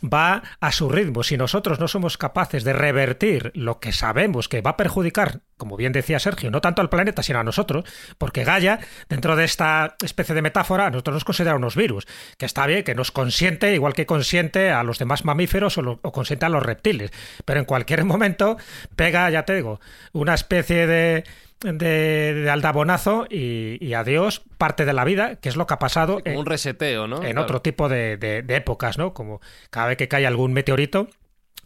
[0.05, 1.23] va a su ritmo.
[1.38, 5.92] Nosotros no somos capaces de revertir lo que sabemos que va a perjudicar, como bien
[5.92, 7.85] decía Sergio, no tanto al planeta, sino a nosotros,
[8.18, 12.44] porque Gaia, dentro de esta especie de metáfora, a nosotros nos considera unos virus, que
[12.46, 16.12] está bien, que nos consiente, igual que consiente a los demás mamíferos o, lo- o
[16.12, 17.11] consiente a los reptiles,
[17.44, 18.59] pero en cualquier momento
[18.96, 19.81] pega, ya te digo,
[20.12, 21.24] una especie de
[21.61, 25.81] de, de aldabonazo y, y adiós parte de la vida, que es lo que ha
[25.81, 27.16] pasado Como en- un reseteo, ¿no?
[27.16, 27.42] en Claro.
[27.42, 29.12] otro tipo de, de- de épocas, ¿no?
[29.12, 31.09] Como cada vez que cae algún meteorito,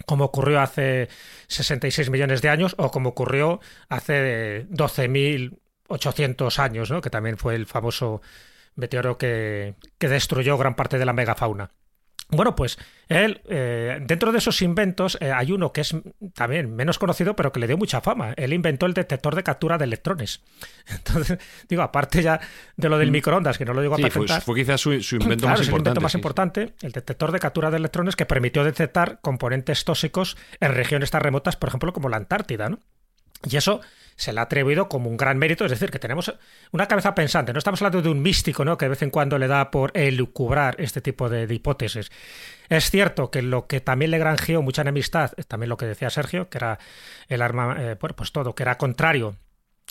[0.06, 1.08] como ocurrió hace
[1.48, 7.00] 66 millones de años o como ocurrió hace 12.800 años, ¿no?
[7.00, 8.22] Que también fue el famoso
[8.74, 11.70] meteoro que, que destruyó gran parte de la megafauna.
[12.34, 15.94] Bueno, pues él, eh, dentro de esos inventos, eh, hay uno que es
[16.34, 18.32] también menos conocido, pero que le dio mucha fama.
[18.38, 20.40] Él inventó el detector de captura de electrones.
[20.88, 22.40] Entonces, digo, aparte ya
[22.76, 24.40] de lo del microondas, que no lo digo a Sí, fue, patentar.
[24.42, 25.88] fue quizás su, su invento Claro, más importante.
[25.90, 26.18] invento más sí, sí.
[26.18, 31.20] importante, el detector de captura de electrones que permitió detectar componentes tóxicos en regiones tan
[31.20, 32.78] remotas, por ejemplo, como la Antártida, ¿no?
[33.48, 33.80] Y eso
[34.16, 36.32] se le ha atribuido como un gran mérito, es decir, que tenemos
[36.70, 37.52] una cabeza pensante.
[37.52, 38.76] No estamos hablando de un místico, ¿no?
[38.76, 42.10] Que de vez en cuando le da por elucubrar este tipo de, hipótesis.
[42.68, 46.48] Es cierto que lo que también le granjeó mucha enemistad, también lo que decía Sergio,
[46.48, 46.78] que era
[47.28, 49.36] el arma, eh, bueno, pues todo, que era contrario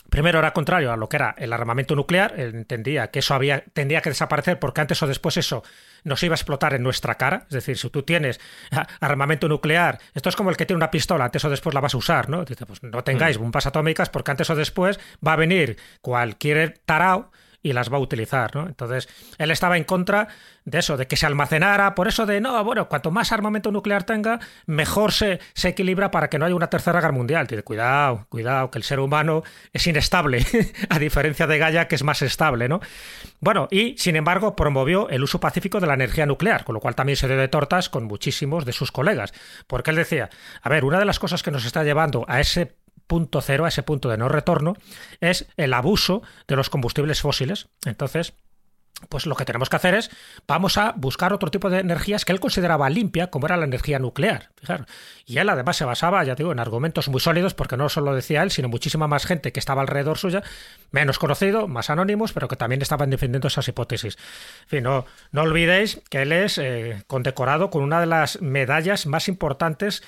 [0.09, 4.01] Primero era contrario a lo que era el armamento nuclear, entendía que eso había, tendría
[4.01, 5.63] que desaparecer porque antes o después eso
[6.03, 7.45] nos iba a explotar en nuestra cara.
[7.47, 8.39] Es decir, si tú tienes
[8.99, 11.93] armamento nuclear, esto es como el que tiene una pistola, antes o después la vas
[11.93, 12.43] a usar, ¿no?
[12.45, 17.31] Dice, pues no tengáis bombas atómicas porque antes o después va a venir cualquier tarao
[17.63, 18.67] y las va a utilizar, ¿no?
[18.67, 20.27] Entonces, él estaba en contra
[20.65, 24.03] de eso, de que se almacenara, por eso de, no, bueno, cuanto más armamento nuclear
[24.03, 27.47] tenga, mejor se, equilibra para que no haya una tercera guerra mundial.
[27.47, 29.43] Dice, cuidado, cuidado, que el ser humano
[29.73, 30.45] es inestable,
[30.89, 32.79] a diferencia de Gaia, que es más estable, ¿no?
[33.39, 36.95] Bueno, y, sin embargo, promovió el uso pacífico de la energía nuclear, con lo cual
[36.95, 39.33] también se dio de tortas con muchísimos de sus colegas,
[39.67, 40.29] porque él decía,
[40.61, 42.75] a ver, una de las cosas que nos está llevando a ese
[43.11, 44.77] punto cero, a ese punto de no retorno,
[45.19, 47.67] es el abuso de los combustibles fósiles.
[47.85, 48.35] Entonces,
[49.09, 50.09] pues lo que tenemos que hacer es,
[50.47, 53.99] vamos a buscar otro tipo de energías que él consideraba limpia, como era la energía
[53.99, 54.51] nuclear.
[54.55, 54.87] Fijaros.
[55.25, 58.43] Y él además se basaba, ya digo, en argumentos muy sólidos, porque no solo decía
[58.43, 60.41] él, sino muchísima más gente que estaba alrededor suya,
[60.91, 64.17] menos conocido, más anónimos, pero que también estaban defendiendo esas hipótesis.
[64.61, 69.05] En fin, no, no olvidéis que él es eh, condecorado con una de las medallas
[69.05, 70.01] más importantes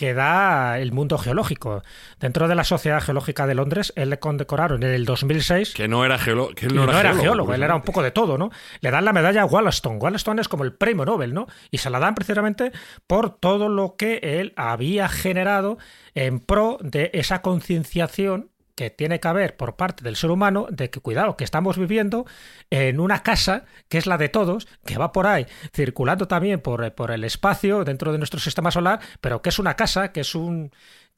[0.00, 1.82] que da el mundo geológico.
[2.18, 5.74] Dentro de la Sociedad Geológica de Londres, él le condecoraron en el 2006.
[5.74, 8.38] Que no era, geólogo, que él no era, geólogo, él era un poco de todo,
[8.38, 8.48] ¿no?
[8.80, 9.98] Le dan la medalla Wollaston.
[9.98, 11.48] Wollaston es como el premio Nobel, ¿no?
[11.70, 12.72] Y se la dan precisamente
[13.06, 15.76] por todo lo que él había generado
[16.14, 20.90] en pro de esa concienciación que tiene que haber por parte del ser humano de
[20.90, 22.26] que, cuidado, que estamos viviendo
[22.70, 26.94] en una casa que es la de todos, que va por ahí, circulando también por,
[26.94, 30.34] por el espacio dentro de nuestro sistema solar, pero que es una casa, que es
[30.34, 30.70] un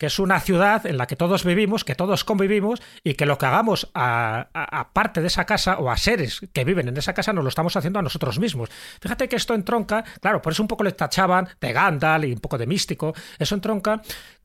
[0.02, 3.38] que es una ciudad en la que todos vivimos, que todos convivimos y que lo
[3.38, 7.14] que hagamos a, a, parte de esa casa o a seres que viven en esa
[7.14, 8.68] casa nos lo estamos haciendo a nosotros mismos.
[9.00, 12.40] Fíjate que esto entronca, claro, por eso un poco le tachaban de Gandalf y un
[12.40, 14.02] poco de místico, eso entronca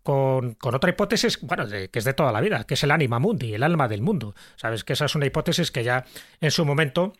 [0.07, 3.53] con, otra hipótesis, bueno, que es de toda la vida, que es el anima mundi,
[3.53, 4.35] el alma del mundo.
[4.55, 6.05] Sabes que esa es una hipótesis que ya
[6.39, 7.11] en su momento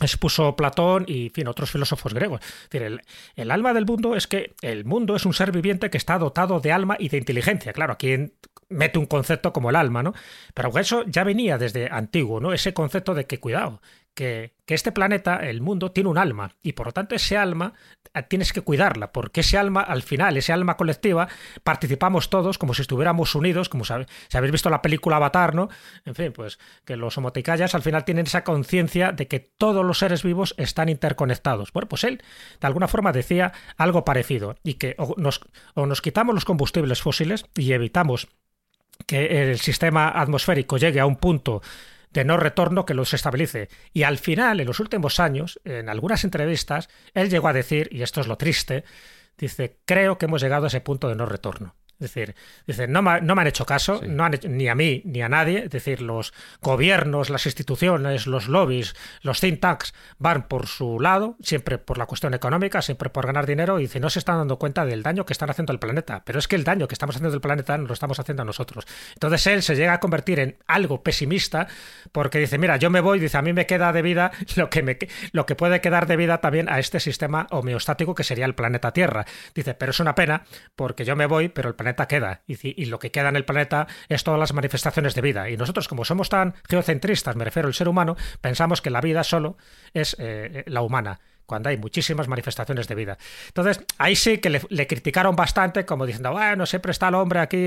[0.00, 2.40] expuso Platón y fin, otros filósofos griegos.
[2.70, 3.02] el,
[3.36, 6.58] el, alma del mundo es que el mundo es un ser viviente que está dotado
[6.60, 7.74] de alma y de inteligencia.
[7.74, 8.32] Claro, aquí
[8.70, 10.14] mete un concepto como el alma, ¿no?
[10.54, 12.54] Pero eso ya venía desde antiguo, ¿no?
[12.54, 13.82] Ese concepto de que, cuidado,
[14.14, 17.74] que, este planeta, el mundo, tiene un alma y por lo tanto ese alma
[18.14, 21.28] eh, tienes que cuidarla, porque ese alma, al final, ese alma colectiva,
[21.62, 23.92] participamos todos como si estuviéramos unidos, como si
[24.32, 25.68] habéis visto la película Avatar, ¿no?
[26.06, 29.98] En fin, pues que los homoticayas al final tienen esa conciencia de que todos los
[29.98, 31.70] seres vivos están interconectados.
[31.72, 32.22] Bueno, pues él
[32.58, 35.42] de alguna forma decía algo parecido y que nos,
[35.74, 38.28] o nos quitamos los combustibles fósiles y evitamos
[39.06, 41.60] que el sistema atmosférico llegue a un punto
[42.12, 43.68] de no retorno que los estabilice.
[43.92, 48.02] Y al final, en los últimos años, en algunas entrevistas, él llegó a decir, y
[48.02, 48.84] esto es lo triste,
[49.38, 51.74] dice, creo que hemos llegado a ese punto de no retorno.
[52.02, 52.34] Es decir,
[52.66, 55.28] dice, no, me, no me han hecho caso, no han ni a mí ni a
[55.28, 55.64] nadie.
[55.64, 61.36] Es decir, los gobiernos, las instituciones, los lobbies, los think tanks van por su lado,
[61.42, 64.58] siempre por la cuestión económica, siempre por ganar dinero, y dice, no se están dando
[64.58, 66.22] cuenta del daño que están haciendo al planeta.
[66.24, 68.46] Pero es que el daño que estamos haciendo al planeta no lo estamos haciendo a
[68.46, 68.84] nosotros.
[69.14, 71.68] Entonces él se llega a convertir en algo pesimista
[72.10, 74.82] porque dice, mira, yo me voy, dice, a mí me queda de vida lo que,
[74.82, 74.98] me,
[75.30, 78.92] lo que puede quedar de vida también a este sistema homeostático que sería el planeta
[78.92, 79.24] Tierra.
[79.54, 82.98] Dice, pero es una pena porque yo me voy, pero el planeta queda y, lo
[82.98, 85.50] que queda en el planeta es todas las manifestaciones de vida.
[85.50, 89.24] Y nosotros, como somos tan geocentristas, me refiero al ser humano, pensamos que la vida
[89.24, 89.56] solo
[89.94, 91.20] es eh, la humana
[91.52, 93.18] cuando hay muchísimas manifestaciones de vida.
[93.48, 97.62] Entonces, ahí sí que le, criticaron bastante, como diciendo, bueno, siempre está el hombre aquí,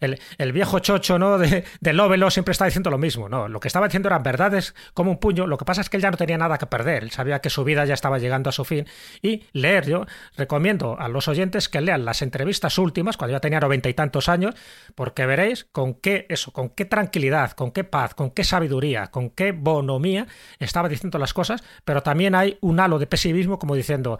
[0.00, 1.38] el, viejo chocho, ¿no?
[1.38, 3.30] De, de siempre está diciendo lo mismo.
[3.30, 5.46] No, lo que estaba diciendo eran verdades como un puño.
[5.46, 7.02] Lo que pasa es que él ya no tenía nada que perder.
[7.02, 8.86] Él sabía que su vida ya estaba llegando a su fin.
[9.22, 10.04] Y leer, yo
[10.36, 14.28] recomiendo a los oyentes que lean las entrevistas últimas, cuando ya tenía noventa y tantos
[14.28, 14.54] años,
[14.94, 19.30] porque veréis con qué, eso, con qué tranquilidad, con qué paz, con qué sabiduría, con
[19.30, 20.26] qué bonomía
[20.58, 24.18] estaba diciendo las cosas, pero también hay un halo de pesimismo como diciendo,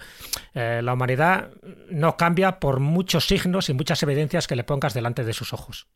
[0.55, 1.51] eh, la humanidad
[1.91, 5.89] no cambia por muchos signos y muchas evidencias que le pongas delante de sus ojos.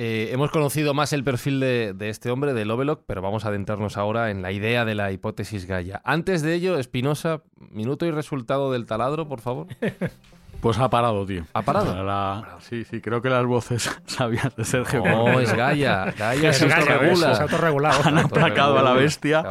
[0.00, 3.96] Eh, hemos conocido más el perfil de, este hombre, de Lovelock, pero vamos a adentrarnos
[3.96, 6.00] ahora en la idea de la hipótesis Gaia.
[6.04, 9.66] Antes de ello, Espinosa, minuto y resultado del taladro, por favor.
[10.60, 11.44] Pues ha parado, tío.
[11.52, 12.44] ¿Ha parado?
[12.60, 15.04] Sí, sí, creo que las voces sabían de Sergio.
[15.04, 16.12] No, es Gaia.
[16.18, 17.34] Gaia se, autorregula.
[17.34, 18.00] Se autorregulado.
[18.04, 19.44] Han aplacado a la bestia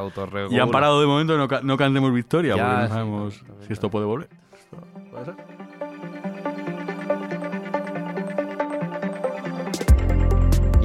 [0.49, 1.37] y han parado de momento.
[1.37, 4.29] No, no cantemos victoria porque no sabemos si esto puede volver.
[5.11, 5.35] puede ser?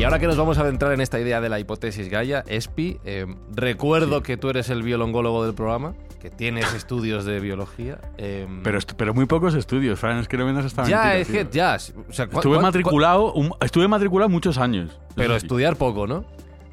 [0.02, 2.98] Y ahora que nos vamos a adentrar en esta idea de la hipótesis Gaia, Espi,
[3.04, 7.98] eh, recuerdo que tú eres el biolongólogo del programa que tienes estudios de biología.
[8.16, 11.48] Em, pero, pero muy pocos estudios, Fran, es que no vendas esta Ya, es que
[11.50, 11.74] ya.
[11.74, 15.00] estuve, matriculado, estuve matriculado muchos años.
[15.16, 16.24] Pero estudiar poco, ¿no?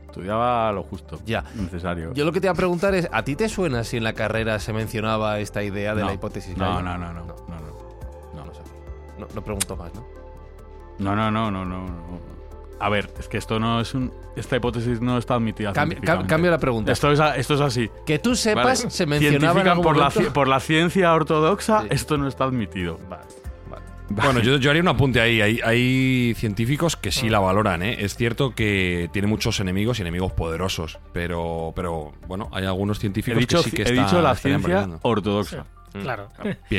[0.06, 1.20] Estudiaba lo justo.
[1.26, 1.44] Ya.
[1.56, 2.14] Necesario.
[2.14, 4.14] Yo lo que te iba a preguntar es: ¿a ti te suena si en la
[4.14, 6.56] carrera se mencionaba esta idea de la hipótesis?
[6.56, 7.24] No, no, no, no.
[7.24, 7.60] No, no,
[8.36, 8.50] no.
[9.20, 10.06] No, no, pregunto más, ¿no?
[11.00, 11.86] No, no, no, no, no.
[12.80, 14.14] A ver, es que esto no es un.
[14.36, 15.74] Esta hipótesis no está admitida.
[15.74, 16.92] cambio la pregunta.
[16.92, 17.90] Esto es, esto es así.
[18.06, 22.46] Que tú sepas, se mencionaba en por, la, por la ciencia ortodoxa, esto no está
[22.46, 23.00] admitido.
[23.10, 23.24] Vale.
[24.10, 25.42] Bueno, yo, yo, haría un apunte ahí.
[25.42, 27.84] Hay, hay científicos que sí la valoran.
[27.84, 27.98] ¿eh?
[28.00, 31.00] Es cierto que tiene muchos enemigos y enemigos poderosos.
[31.14, 35.66] Pero, pero bueno, hay algunos científicos que sí que He dicho la ciencia ortodoxa.
[35.92, 36.30] Claro.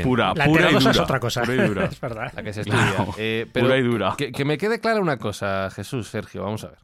[0.02, 0.90] Pura, la pura y dura.
[0.90, 1.42] es otra cosa.
[1.42, 1.84] Pura y dura.
[1.90, 2.32] es verdad.
[2.34, 3.06] La que se estudia.
[3.16, 4.14] Eh, pura y dura.
[4.16, 6.78] Que, me quede clara una cosa, Jesús, Sergio, vamos a ver.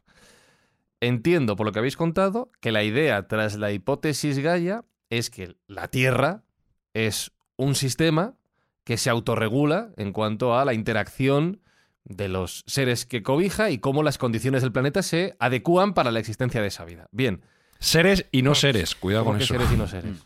[0.99, 5.55] Entiendo, por lo que habéis contado, que la idea tras la hipótesis Gaia es que
[5.67, 6.43] la Tierra
[6.93, 8.35] es un sistema
[8.83, 11.61] que se autorregula en cuanto a la interacción
[12.05, 16.19] de los seres que cobija y cómo las condiciones del planeta se adecúan para la
[16.19, 17.07] existencia de esa vida.
[17.11, 17.41] Bien.
[17.79, 19.53] Seres y no seres, cuidado con que eso.
[19.53, 20.25] Seres y no seres.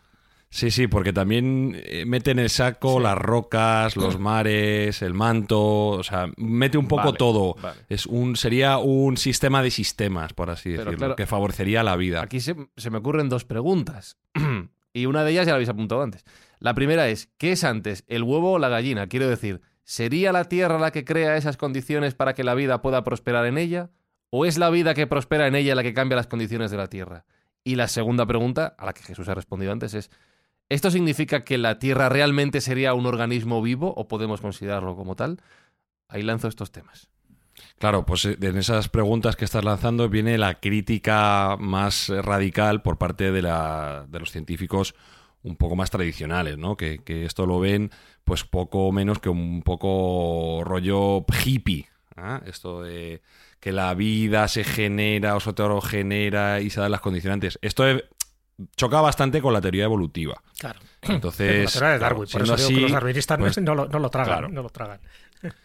[0.53, 5.87] Sí, sí, porque también eh, mete en el saco las rocas, los mares, el manto,
[5.87, 7.55] o sea, mete un poco Vale, todo.
[7.61, 7.79] vale.
[7.87, 11.95] Es un sería un sistema de sistemas, por así Pero decirlo, claro, que favorecería la
[11.95, 12.21] vida.
[12.21, 14.17] Aquí se, se me ocurren dos preguntas.
[14.93, 16.25] y una de ellas ya la habéis apuntado antes.
[16.59, 19.07] La primera es, ¿qué es antes, el huevo o la gallina?
[19.07, 23.05] Quiero decir, ¿sería la Tierra la que crea esas condiciones para que la vida pueda
[23.05, 23.89] prosperar en ella?
[24.29, 26.87] ¿O es la vida que prospera en ella la que cambia las condiciones de la
[26.87, 27.23] Tierra?
[27.63, 30.09] Y la segunda pregunta, a la que Jesús ha respondido antes, es,
[30.71, 35.41] ¿esto significa que la Tierra realmente sería un organismo vivo o podemos considerarlo como tal?
[36.07, 37.09] Ahí lanzo estos temas.
[37.77, 42.97] Claro, pues eh, en esas preguntas que estás lanzando viene la crítica más radical por
[42.97, 44.95] parte de, los científicos
[45.43, 46.77] un poco más tradicionales, ¿no?
[46.77, 47.91] Que, esto lo ven
[48.23, 51.89] pues poco menos que un poco rollo hippie.
[52.15, 52.41] ¿ah?
[52.45, 53.21] Esto de
[53.59, 57.59] que la vida se genera o se autogenera y se dan las condicionantes.
[57.61, 58.05] Esto eh,
[58.75, 60.41] choca bastante con la teoría evolutiva.
[60.59, 60.79] Claro.
[61.01, 62.21] Entonces, la de claro, Darwin.
[62.23, 64.27] por siendo eso digo que así, los darwinistas no- pues, no, lo, no lo tragan.
[64.33, 64.49] claro.
[64.49, 64.99] No lo tragan.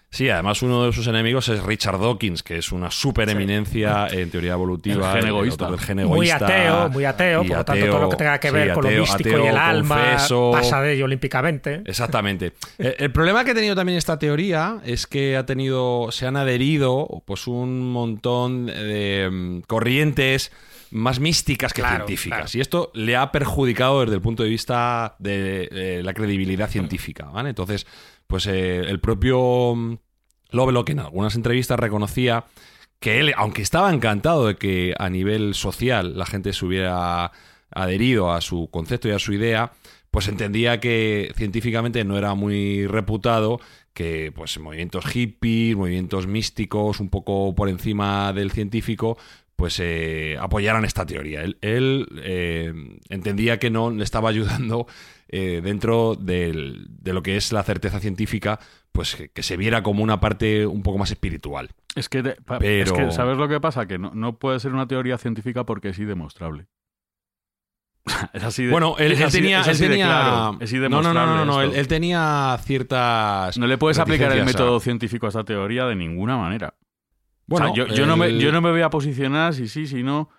[0.08, 4.30] Sí, además uno de sus enemigos es Richard Dawkins, que es una super eminencia en
[4.30, 5.08] teoría evolutiva.
[5.10, 5.70] El gen el egoísta.
[5.70, 8.68] del gen Muy ateo, muy ateo, por lo tanto todo lo que tenga que ver
[8.68, 10.50] sí, con lo místico ateo, y el alma confeso.
[10.52, 11.82] pasa de ello olímpicamente.
[11.84, 12.52] Exactamente.
[12.78, 16.38] El, el problema que ha tenido también esta teoría es que ha tenido, se han
[16.38, 20.52] adherido pues un montón de mm, corrientes
[20.96, 22.38] más místicas que Claro, científicas.
[22.38, 22.50] claro.
[22.58, 27.26] Y esto le ha perjudicado desde el punto de vista de eh, la credibilidad científica.
[27.26, 27.50] ¿vale?
[27.50, 27.86] Entonces,
[28.26, 29.98] pues eh, el propio mm,
[30.50, 32.44] Lovelock en algunas entrevistas reconocía
[32.98, 37.30] que él, aunque estaba encantado de que a nivel social la gente se hubiera
[37.70, 39.72] adherido a su concepto y a su idea,
[40.10, 43.60] pues entendía que científicamente no era muy reputado
[43.92, 49.18] que pues movimientos hippies, movimientos místicos, un poco por encima del científico,
[49.56, 51.42] pues eh, apoyaran esta teoría.
[51.42, 52.72] Él, él, eh,
[53.08, 54.86] entendía que no le estaba ayudando
[55.28, 58.60] eh, dentro del- de lo que es la certeza científica,
[58.92, 61.70] pues que, que se viera como una parte un poco más espiritual.
[61.94, 63.86] Es que, te- Pero- es que, ¿sabes lo que pasa?
[63.86, 66.66] Que no, no puede ser una teoría científica porque es indemostrable.
[68.34, 69.60] es así de, Bueno, él, es él así- tenía.
[69.60, 73.58] es él así de tenía claro, es no, no, no, no, no, él, tenía ciertas.
[73.58, 76.74] No le puedes aplicar el a- método científico a esta teoría de ninguna manera.
[77.46, 79.68] Bueno, O sea, yo, yo no me, él- yo no me voy a posicionar si
[79.68, 80.30] sí, si no.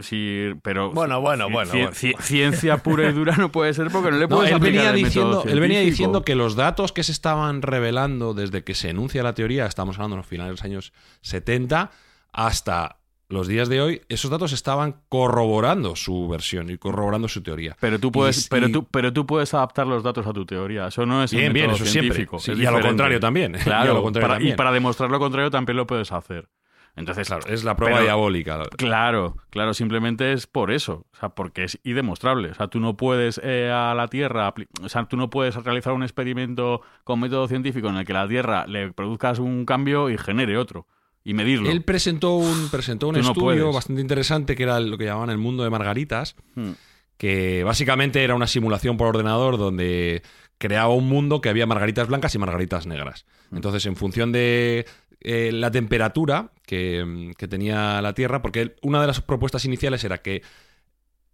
[0.00, 1.90] Si, pero Bueno, bueno, bueno, ci- bueno.
[1.90, 4.84] ci- ciencia pura y dura no puede ser porque no le No, puedes él aplicar
[4.84, 8.74] venía, el diciendo, él venía diciendo que los datos que se estaban revelando desde que
[8.74, 11.90] se enuncia la teoría, estamos hablando en los finales de los años 70,
[12.32, 13.01] hasta
[13.32, 17.76] los días de hoy, esos datos estaban corroborando su versión y corroborando su teoría.
[17.80, 20.88] Pero tú puedes, Y- pero tú, pero tú puedes adaptar los datos a tu teoría.
[20.88, 22.14] Eso no es Bien, bien, eso siempre.
[22.14, 22.38] científico.
[22.38, 23.54] Sí, es y a lo contrario también.
[23.56, 24.54] Y a Claro, lo contrario para- también.
[24.54, 26.48] y para demostrar lo contrario también lo puedes hacer.
[26.94, 28.62] Entonces, Claro, es la prueba Pero- diabólica.
[28.76, 32.50] Claro, claro, simplemente es por eso, o sea, porque es indemostrable.
[32.50, 35.94] O sea, tú no puedes eh, a la Tierra, o sea, tú no puedes realizar
[35.94, 40.18] un experimento con método científico en el que la Tierra le produzcas un cambio y
[40.18, 40.86] genere otro
[41.24, 41.70] y medirlo.
[41.70, 45.38] Él presentó un, presentó un Tú estudio bastante interesante que era lo que llamaban el
[45.38, 46.72] mundo de Margaritas, Hmm.
[47.16, 50.22] que básicamente era una simulación por ordenador donde
[50.58, 53.26] creaba un mundo que había margaritas blancas y margaritas negras.
[53.50, 53.56] Hmm.
[53.56, 54.86] Entonces, en función de
[55.20, 60.18] eh, la temperatura que, que tenía la Tierra, porque una de las propuestas iniciales era
[60.18, 60.42] que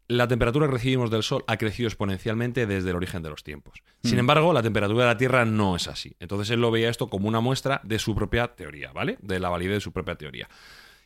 [0.08, 3.82] la temperatura que recibimos del Sol ha crecido exponencialmente desde el origen de los tiempos.
[4.02, 4.20] Sin Mm.
[4.20, 6.16] embargo, la temperatura de la Tierra no es así.
[6.18, 9.18] Entonces él lo veía esto como una muestra de su propia teoría, ¿vale?
[9.20, 10.48] De la validez de su propia teoría.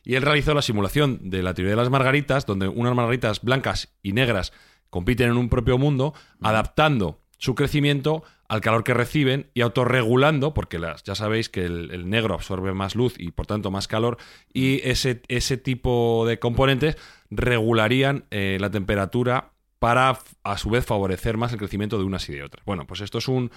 [0.05, 3.93] Y él realizó la simulación de la teoría de las margaritas, donde unas margaritas blancas
[4.01, 4.53] y negras
[4.89, 10.79] compiten en un propio mundo, adaptando su crecimiento al calor que reciben y autorregulando, porque
[10.79, 14.17] las, ya sabéis que el, negro absorbe más luz y por tanto más calor,
[14.53, 16.97] y ese, ese tipo de componentes
[17.29, 22.33] regularían eh, la temperatura para a su vez favorecer más el crecimiento de unas y
[22.33, 22.63] de otras.
[22.65, 23.51] Bueno, pues esto es un,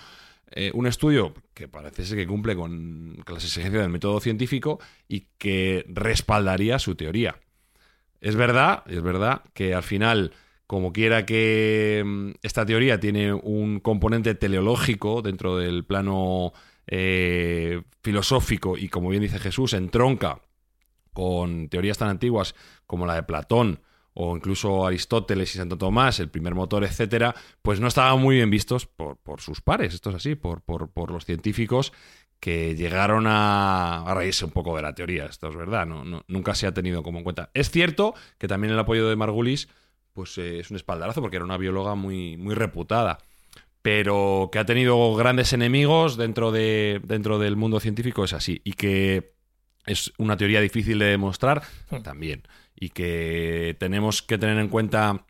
[0.51, 4.81] eh, un estudio que parece ser que cumple con, con las exigencias del método científico
[5.09, 7.37] y que respaldaría su teoría.
[8.21, 10.33] Es verdad, es verdad que al final,
[10.67, 16.53] como quiera que mm, esta teoría tiene un componente teleológico dentro del plano
[16.87, 20.41] eh, filosófico y como bien dice Jesús, entronca
[21.13, 22.55] con teorías tan antiguas
[22.87, 23.81] como la de Platón
[24.19, 28.49] o incluso Aristóteles y Santo Tomás, el primer motor, etcétera, pues no estaban muy bien
[28.49, 31.93] vistos por, por sus pares, esto es así, por, por, los científicos
[32.41, 36.55] que llegaron a, a reírse un poco de la teoría, esto es verdad, no- nunca
[36.55, 37.51] se ha tenido como en cuenta.
[37.53, 39.69] Es cierto que también el apoyo de Margulis
[40.17, 43.19] pues, eh, es un espaldarazo porque era una bióloga muy, muy reputada,
[43.83, 48.73] pero que ha tenido grandes enemigos dentro, de, dentro del mundo científico es así, y
[48.73, 49.35] que
[49.85, 51.65] es una teoría difícil de demostrar
[52.03, 52.43] también,
[52.75, 55.27] y que tenemos que tener en cuenta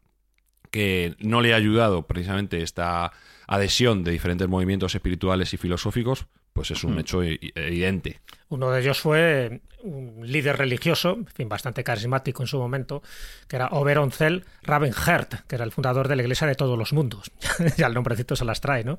[0.70, 3.12] que no le ha ayudado precisamente esta
[3.48, 8.20] adhesión de diferentes movimientos espirituales y filosóficos, pues es un hecho e- evidente.
[8.48, 13.02] Uno de ellos fue un líder religioso, en fin, bastante carismático en su momento,
[13.48, 16.92] que era Oberon Zell Ravenhert, que era el fundador de la Iglesia de todos los
[16.92, 17.30] mundos.
[17.76, 18.98] ya el nombrecito se las trae, ¿no?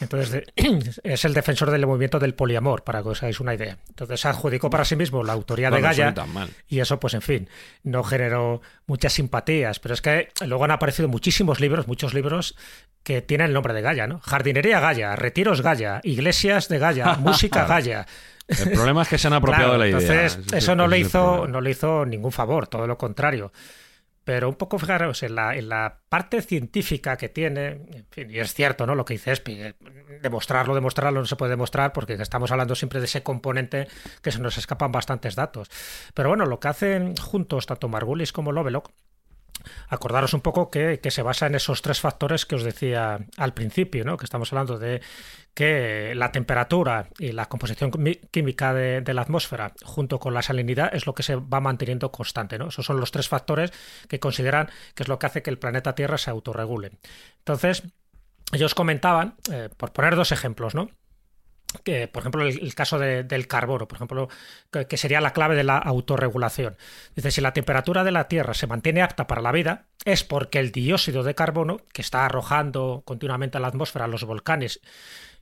[0.00, 0.44] Entonces,
[1.02, 3.78] es el defensor del movimiento del poliamor, para que os hagáis una idea.
[3.88, 6.14] Entonces, adjudicó para sí mismo la autoría de No, Gaia.
[6.68, 7.48] Y eso, pues en fin,
[7.84, 9.78] no generó muchas simpatías.
[9.78, 12.56] Pero es que luego han aparecido muchísimos libros, muchos libros
[13.02, 14.18] que tienen el nombre de Gaia, ¿no?
[14.20, 18.06] Jardinería Gaia, retiros Gaia, iglesias de Gaia, música Gaia.
[18.48, 20.24] El problema es que se han apropiado Claro, de la idea.
[20.24, 23.52] Entonces, eso no le hizo, no le hizo ningún favor, todo lo contrario.
[24.26, 28.40] Pero un poco, fijaros, en la, en la parte científica que tiene, en fin, y
[28.40, 28.96] es cierto, ¿no?
[28.96, 29.74] Lo que dice Espi, eh,
[30.20, 33.86] demostrarlo, demostrarlo no se puede demostrar porque estamos hablando siempre de ese componente
[34.22, 35.70] que se nos escapan bastantes datos.
[36.12, 38.90] Pero bueno, lo que hacen juntos tanto Margulis como Lovelock
[39.88, 44.04] acordaros un poco que, se basa en esos tres factores que os decía al principio,
[44.04, 44.16] ¿no?
[44.16, 45.00] que estamos hablando de
[45.54, 47.90] que la temperatura y la composición
[48.30, 52.12] química de, de la atmósfera junto con la salinidad es lo que se va manteniendo
[52.12, 52.58] constante.
[52.58, 52.68] ¿no?
[52.68, 53.72] Esos son los tres factores
[54.08, 56.92] que consideran que es lo que hace que el planeta Tierra se autorregule.
[57.38, 57.82] Entonces,
[58.52, 60.88] ellos comentaban, eh, por poner dos ejemplos, ¿no?
[61.80, 64.28] Que, por ejemplo, el, caso de- del carbono, por ejemplo,
[64.70, 66.76] que, sería la clave de la autorregulación.
[67.14, 70.58] Dice, si la temperatura de la Tierra se mantiene apta para la vida, es porque
[70.58, 74.80] el dióxido de carbono, que está arrojando continuamente a la atmósfera los volcanes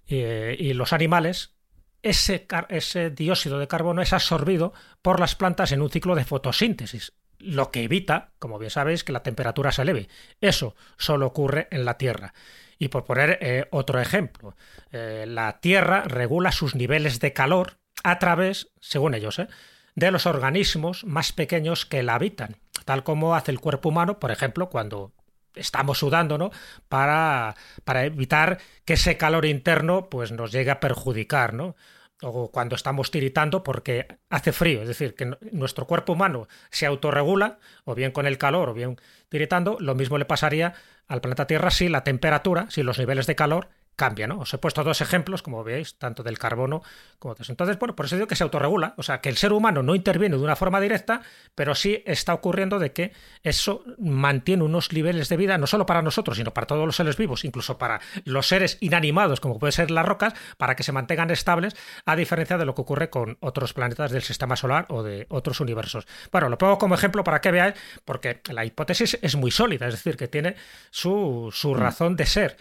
[0.08, 1.54] eh, y los animales,
[2.02, 7.12] ese, ese dióxido de carbono es absorbido por las plantas en un ciclo de fotosíntesis,
[7.44, 10.08] lo que evita, como bien sabéis, que la temperatura se eleve.
[10.40, 12.34] Eso solo ocurre en la Tierra.
[12.78, 14.56] Y por poner eh, otro ejemplo,
[14.90, 19.48] eh, la Tierra regula sus niveles de calor a través, según ellos, eh,
[19.94, 24.32] de los organismos más pequeños que la habitan, tal como hace el cuerpo humano, por
[24.32, 25.12] ejemplo, cuando
[25.54, 26.50] estamos sudando, ¿no?
[26.88, 31.76] Para, para evitar que ese calor interno pues, nos llegue a perjudicar, ¿no?
[32.22, 37.58] O cuando estamos tiritando porque hace frío, es decir, que nuestro cuerpo humano se autorregula,
[37.84, 38.98] o bien con el calor, o bien
[39.28, 40.74] tiritando, lo mismo le pasaría
[41.06, 44.40] al planeta Tierra si la temperatura, si los niveles de calor cambian, ¿no?
[44.40, 46.82] Os he puesto dos ejemplos, como veis, tanto del carbono
[47.18, 47.50] como otros.
[47.50, 49.94] Entonces, bueno, por eso digo que se autorregula, o sea, que el ser humano no
[49.94, 51.22] interviene de una forma directa,
[51.54, 56.02] pero sí está ocurriendo de que eso mantiene unos niveles de vida, no solo para
[56.02, 59.90] nosotros, sino para todos los seres vivos, incluso para los seres inanimados, como pueden ser
[59.90, 63.72] las rocas, para que se mantengan estables, a diferencia de lo que ocurre con otros
[63.72, 66.06] planetas del sistema solar o de otros universos.
[66.32, 67.74] Bueno, lo pongo como ejemplo para que veáis,
[68.04, 70.56] porque la hipótesis es muy sólida, es decir, que tiene
[70.90, 72.56] su, su razón de ser.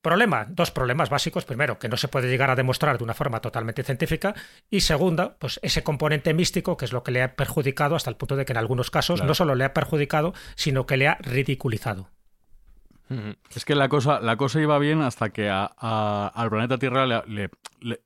[0.00, 1.44] Problema, dos problemas básicos.
[1.44, 4.34] Primero, que no se puede llegar a demostrar de una forma totalmente científica.
[4.70, 8.16] Y segunda, pues ese componente místico, que es lo que le ha perjudicado hasta el
[8.16, 11.16] punto de que en algunos casos no solo le ha perjudicado, sino que le ha
[11.20, 12.10] ridiculizado.
[13.54, 17.06] Es que la cosa, la cosa iba bien hasta que a- a- al planeta Tierra
[17.06, 18.02] le, le- le-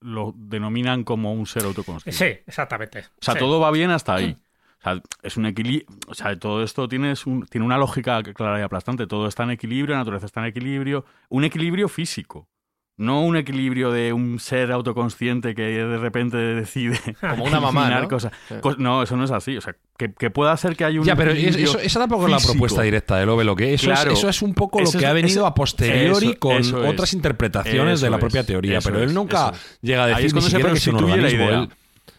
[0.00, 2.16] lo denominan como un ser autoconsciente.
[2.16, 3.00] Sí, exactamente.
[3.00, 3.40] O sea, Sí.
[3.40, 4.38] todo va bien hasta ahí.
[4.84, 5.86] O sea, es un equilibrio.
[6.08, 9.06] O sea, todo esto tiene, un- tiene una lógica clara y aplastante.
[9.06, 11.04] Todo está en equilibrio, la naturaleza está en equilibrio.
[11.30, 12.48] Un equilibrio físico.
[12.96, 16.96] No un equilibrio de un ser autoconsciente que de repente decide.
[17.20, 18.08] Como una mamá, eliminar ¿no?
[18.08, 18.32] cosas.
[18.48, 18.54] Sí.
[18.78, 19.56] No, eso no es así.
[19.56, 21.04] O sea, que, que pueda ser que haya un.
[21.06, 22.52] Ya, pero es- eso, esa tampoco es la físico.
[22.52, 24.12] propuesta directa de Love, lo que eso, Claro.
[24.12, 26.38] es, eso es un poco lo Eso que es- ha venido eso- a posteriori eso-
[26.38, 26.90] con eso es.
[26.92, 29.78] otras interpretaciones de la propia es, teoría, eso pero él es, nunca es.
[29.82, 31.58] llega a Ahí decir es ni cuando se que es un la idea.
[31.62, 31.68] Él,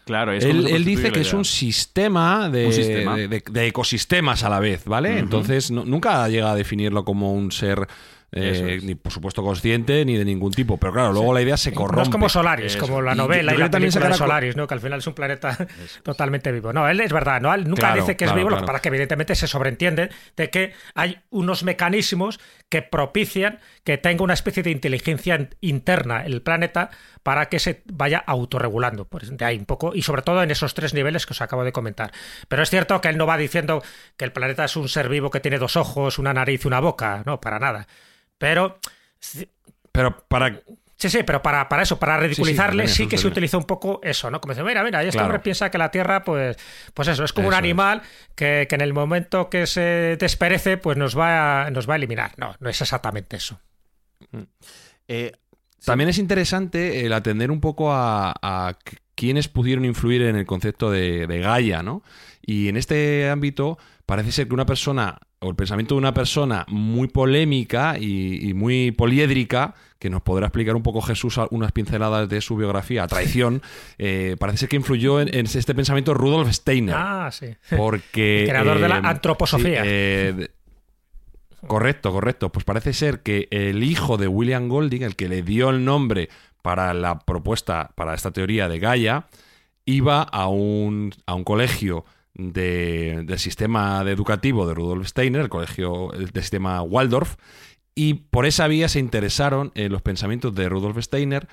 [0.06, 3.16] Claro, es él, él dice que es un sistema de, Un sistema.
[3.16, 5.18] de- de- de ecosistemas a la vez, ¿vale?
[5.18, 7.86] Entonces no- nunca llega a definirlo como un ser,
[8.32, 8.84] eh, es.
[8.84, 10.76] ni por supuesto consciente, ni de ningún tipo.
[10.78, 11.96] Pero claro, luego la idea se corrompe.
[11.96, 12.78] No es como Solaris, Eso.
[12.86, 14.66] como la Y novela y, la que también se película de Solaris, ¿no?
[14.68, 15.56] que al final es un planeta
[16.04, 16.72] totalmente vivo.
[16.72, 17.52] No, él es verdad, ¿no?
[17.52, 18.64] Él nunca Claro, dice que es claro, vivo, lo claro.
[18.64, 22.38] que pasa es que evidentemente se sobreentiende de que hay unos mecanismos
[22.68, 26.90] que propician que tenga una especie de inteligencia in- interna el planeta
[27.22, 29.06] para que se vaya autorregulando.
[29.06, 31.64] Pues de ahí un poco, y sobre todo en esos tres niveles que os acabo
[31.64, 32.12] de comentar.
[32.48, 33.82] Pero es cierto que él no va diciendo
[34.16, 36.80] que el planeta es un ser vivo que tiene dos ojos, una nariz y una
[36.80, 37.86] boca, no, para nada.
[38.38, 38.78] Pero
[39.92, 40.60] Pero para
[40.98, 44.30] Sí, sí, pero para, para eso, para ridiculizarle, sí, que se utiliza un poco eso,
[44.30, 44.40] ¿no?
[44.40, 45.26] Como dice, mira, mira, este Claro.
[45.26, 46.56] hombre piensa que la Tierra, pues,
[46.94, 48.00] pues eso, es como un Eso animal
[48.34, 51.96] que, que en el momento que se desperece, pues nos va, a, nos va a
[51.96, 52.32] eliminar.
[52.38, 53.60] No, no es exactamente eso.
[55.08, 55.32] Eh,
[55.84, 60.46] También es interesante el atender un poco a, a qu- quienes pudieron influir en el
[60.46, 62.02] concepto de, de Gaia, ¿no?
[62.40, 66.64] Y en este ámbito parece ser que una persona, o el pensamiento de una persona
[66.68, 72.28] muy polémica y, y muy poliédrica, que nos podrá explicar un poco Jesús unas pinceladas
[72.28, 73.62] de su biografía, a traición,
[73.98, 76.94] eh, parece ser que influyó en, en este pensamiento Rudolf Steiner.
[76.96, 77.54] Ah, sí.
[77.76, 78.44] Porque.
[78.44, 79.82] El creador de la eh, antroposofía.
[79.82, 80.48] sí, eh,
[81.66, 82.52] Correcto, correcto.
[82.52, 86.28] Pues parece ser que el hijo de William Golding, el que le dio el nombre
[86.62, 89.26] para la propuesta, para esta teoría de Gaia,
[89.84, 92.04] iba a un, a un colegio
[92.38, 97.36] de- del sistema educativo de Rudolf Steiner, el colegio el del sistema Waldorf,
[97.94, 101.48] y por esa vía se interesaron en los pensamientos de Rudolf Steiner,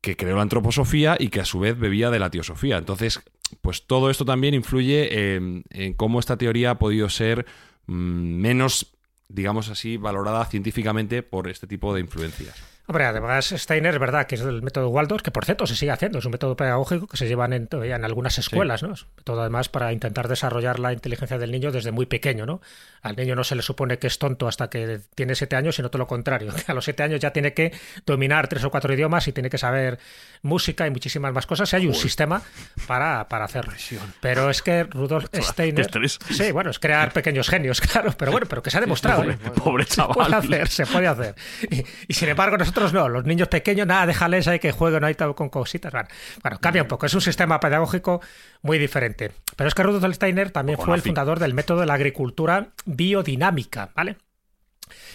[0.00, 2.78] que creó la antroposofía y que a su vez bebía de la teosofía.
[2.78, 3.20] Entonces,
[3.60, 7.44] pues todo esto también influye en, en cómo esta teoría ha podido ser
[7.86, 8.94] mm, menos,
[9.28, 12.56] digamos así, valorada científicamente por este tipo de influencias.
[12.86, 15.92] Hombre, además Steiner es verdad que es del método Waldorf, que por cierto se sigue
[15.92, 18.94] haciendo, es un método pedagógico que se llevan en, en algunas escuelas, ¿no?
[19.16, 22.60] Método además para intentar desarrollar la inteligencia del niño desde muy pequeño, ¿no?
[23.02, 25.90] Al niño no se le supone que es tonto hasta que tiene siete años, sino
[25.90, 27.72] todo lo contrario, a los siete años ya tiene que
[28.06, 29.98] dominar tres o cuatro idiomas y tiene que saber
[30.42, 31.72] música y muchísimas más cosas.
[31.72, 32.42] Y hay un sistema
[32.86, 33.72] para, para hacerlo.
[34.20, 35.88] Pero es que Rudolf Steiner...
[36.08, 39.22] Sí, bueno, es crear pequeños genios, claro, pero bueno, pero que se ha demostrado.
[39.22, 39.50] Pobre, ¿eh?
[39.56, 40.34] pobre Se puede chaval.
[40.34, 41.34] hacer, se puede hacer.
[41.70, 45.14] Y, y sin embargo, nosotros no, los niños pequeños, nada, déjales ahí que jueguen ahí
[45.14, 45.92] con cositas.
[45.92, 46.08] Bueno,
[46.42, 48.20] bueno, cambia un poco, es un sistema pedagógico
[48.62, 49.32] muy diferente.
[49.56, 53.92] Pero es que Rudolf Steiner también fue el fundador del método de la agricultura biodinámica,
[53.94, 54.16] ¿vale?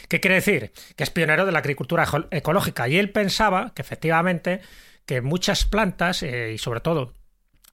[0.10, 0.72] ¿Qué quiere decir?
[0.96, 2.88] Que es pionero de la agricultura eco- ecológica.
[2.88, 4.62] Y él pensaba que efectivamente
[5.06, 7.14] que muchas plantas, eh, y sobre todo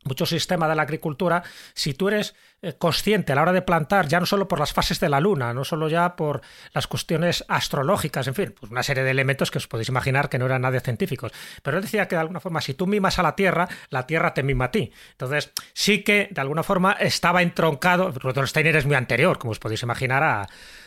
[0.04, 1.42] mucho sistema de la agricultura,
[1.74, 4.72] si tú eres eh, consciente a la hora de plantar, ya no solo por las
[4.72, 6.42] fases de la luna, no solo ya por
[6.72, 10.38] las cuestiones astrológicas, en fin, pues una serie de elementos que os podéis imaginar que
[10.38, 11.32] no eran nada científicos.
[11.62, 14.34] Pero él decía que de alguna forma, si tú mimas a la Tierra, la Tierra
[14.34, 14.92] te mima a ti.
[15.12, 18.12] Entonces, sí que de alguna forma estaba entroncado.
[18.46, 20.46] Steiner es muy anterior, como os podéis imaginar, a,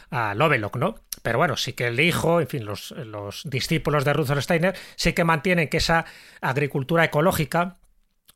[0.09, 0.95] a Lovelock, ¿no?
[1.21, 5.13] Pero bueno, sí que el hijo, en fin, los, los discípulos de Rudolf Steiner sí
[5.13, 6.05] que mantienen que esa
[6.41, 7.77] agricultura ecológica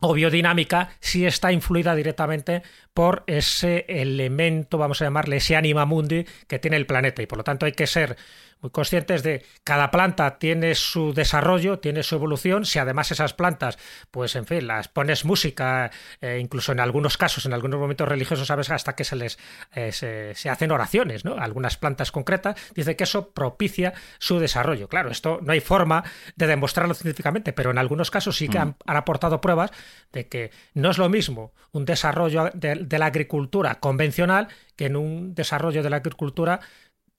[0.02, 6.26] o biodinámica sí está influida directamente por ese elemento, vamos a llamarle ese anima mundi
[6.48, 7.22] que tiene el planeta.
[7.22, 8.18] Y por lo tanto hay que ser
[8.62, 13.78] muy conscientes de cada planta tiene su desarrollo, tiene su evolución, si además esas plantas,
[14.12, 15.92] pues en fin, las pones música,
[16.22, 19.40] eh, incluso en algunos casos, en algunos momentos religiosos, sabes hasta que se les
[19.74, 21.36] eh, se, se hacen oraciones, ¿no?
[21.36, 24.88] Algunas plantas concretas, dice que eso propicia su desarrollo.
[24.88, 26.04] Claro, esto no hay forma
[26.36, 29.72] de demostrarlo científicamente, pero en algunos casos sí que han, han aportado pruebas
[30.12, 34.96] de que no es lo mismo un desarrollo de, de la agricultura convencional que en
[34.96, 36.60] un desarrollo de la agricultura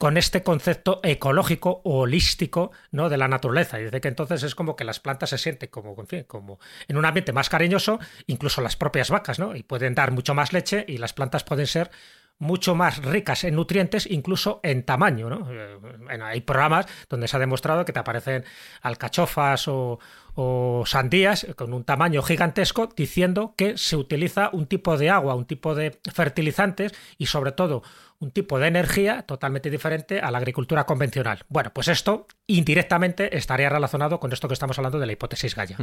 [0.02, 3.08] con este concepto ecológico o holístico ¿no?
[3.08, 3.78] de la naturaleza.
[3.78, 6.58] Y dice que entonces es como que las plantas se sienten como, en fin, como
[6.88, 9.54] en un ambiente más cariñoso, incluso las propias vacas, ¿no?
[9.54, 11.92] Y pueden dar mucho más leche y las plantas pueden ser
[12.38, 15.30] mucho más ricas en nutrientes, incluso en tamaño.
[15.30, 15.48] ¿no?
[15.48, 18.44] Eh, bueno, hay programas donde se ha demostrado que te aparecen
[18.80, 20.00] alcachofas o,
[20.34, 25.46] o sandías con un tamaño gigantesco diciendo que se utiliza un tipo de agua, un
[25.46, 27.84] tipo de fertilizantes y sobre todo
[28.22, 31.40] un tipo de energía totalmente diferente a la agricultura convencional.
[31.48, 35.76] Bueno, pues esto indirectamente estaría relacionado con esto que estamos hablando de la hipótesis Gaia.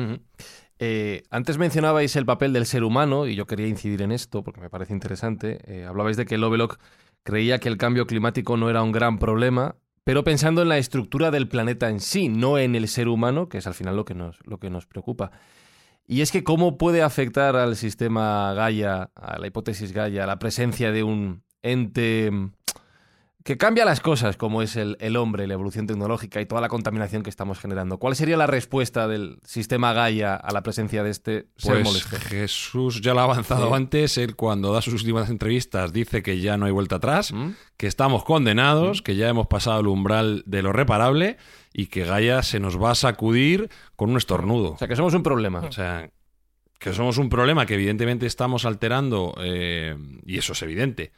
[0.79, 4.61] Eh, antes mencionabais el papel del ser humano y yo quería incidir en esto porque
[4.61, 5.59] me parece interesante.
[5.65, 6.79] Eh, hablabais de que Lovelock
[7.23, 9.75] creía que el cambio climático no era un gran problema,
[10.05, 13.57] pero pensando en la estructura del planeta en sí, no en el ser humano, que
[13.57, 15.31] es al final lo que nos, lo que nos preocupa.
[16.07, 20.93] Y es que cómo puede afectar al sistema Gaia, a la hipótesis Gaia, la presencia
[20.93, 22.51] de un ente mm,
[23.43, 26.67] que cambia las cosas, como es el, el hombre, la evolución tecnológica y toda la
[26.67, 27.97] contaminación que estamos generando.
[27.97, 32.03] ¿Cuál sería la respuesta del sistema Gaia a la presencia de este ser Pues?
[32.03, 33.73] Jesús ya lo ha avanzado Sí.
[33.73, 34.17] antes.
[34.19, 37.51] Él, cuando da sus últimas entrevistas, dice que ya no hay vuelta atrás, ¿Mm?
[37.77, 41.37] que estamos condenados, que ya hemos pasado el umbral de lo reparable
[41.73, 44.73] y que Gaia se nos va a sacudir con un estornudo.
[44.73, 45.61] O sea, que somos un problema.
[45.61, 46.11] O sea,
[46.77, 49.95] que somos un problema que evidentemente estamos alterando, eh,
[50.25, 51.11] y eso es evidente,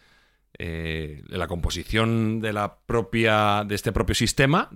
[0.64, 4.70] eh, la composición de la propia, de este propio sistema,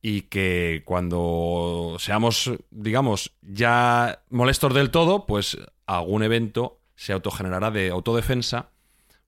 [0.00, 7.90] y que cuando seamos, digamos, ya molestos del todo, pues algún evento se autogenerará de
[7.90, 8.70] autodefensa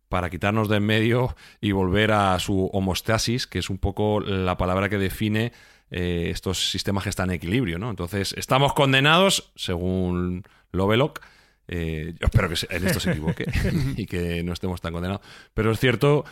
[0.08, 4.56] para quitarnos de en medio y volver a su homostasis, que es un poco la
[4.56, 5.52] palabra que define
[5.92, 7.88] eh, estos sistemas que están en equilibrio, ¿no?
[7.88, 10.42] Entonces, estamos condenados, según
[10.72, 11.20] Lovelock.
[11.68, 13.46] Eh, yo espero que en esto se equivoque
[13.96, 15.24] y que no estemos tan condenados.
[15.54, 16.24] Pero es cierto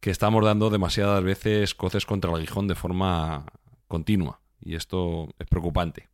[0.00, 3.46] que estamos dando demasiadas veces coces contra el aguijón de forma
[3.88, 4.40] continua.
[4.60, 6.08] Y esto es preocupante.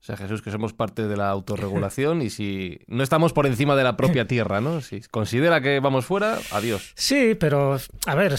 [0.00, 3.74] O sea, Jesús, que somos parte de la autorregulación y si no estamos por encima
[3.74, 4.80] de la propia Tierra, ¿no?
[4.80, 6.92] Si considera que vamos fuera, adiós.
[6.94, 8.36] Sí, pero a ver,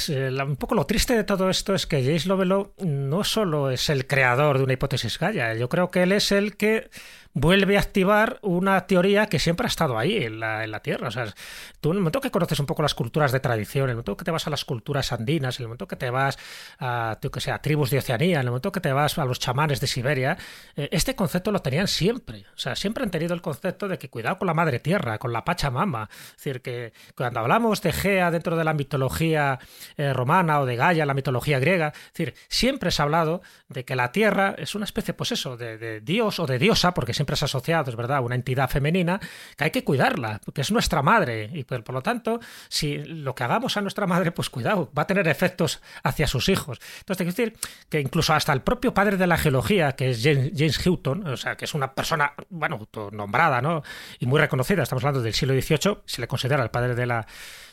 [0.47, 4.07] un poco lo triste de todo esto es que James Lovelo no solo es el
[4.07, 6.89] creador de una hipótesis Gaia, yo creo que él es el que
[7.33, 11.07] vuelve a activar una teoría que siempre ha estado ahí en la, en la Tierra.
[11.07, 11.33] O sea,
[11.81, 14.17] tú en el momento que conoces un poco las culturas de tradición, en el momento
[14.17, 16.37] que te vas a las culturas andinas, en el momento que te vas
[16.79, 19.79] a, que sea, tribus de Oceanía, en el momento que te vas a los chamanes
[19.79, 20.37] de Siberia,
[20.75, 22.45] eh, este concepto lo tenían siempre.
[22.55, 25.33] O sea, siempre han tenido el concepto de que cuidado con la madre tierra, con
[25.33, 26.09] la Pachamama.
[26.11, 29.59] Es decir, que cuando hablamos de Gea dentro de la mitología
[29.97, 33.95] eh, romana o de Gaia, la mitología griega, decir, siempre se ha hablado de que
[33.95, 37.27] la tierra es una especie, pues eso, de, de dios o de diosa, porque siempre
[37.27, 39.19] siempre asociado, es verdad, una entidad femenina,
[39.57, 41.49] que hay que cuidarla, porque es nuestra madre.
[41.53, 42.39] Y por, lo tanto,
[42.69, 46.49] si lo que hagamos a nuestra madre, pues cuidado, va a tener efectos hacia sus
[46.49, 46.79] hijos.
[46.99, 47.59] Entonces, tengo que decir
[47.89, 51.37] que incluso hasta el propio padre de la geología, que es James, James Houghton, o
[51.37, 53.83] sea, que es una persona, bueno, nombrada, ¿no?
[54.19, 57.27] Y muy reconocida, estamos hablando del siglo XVIII, se le considera el padre de la,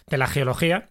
[0.06, 0.88] de la geología,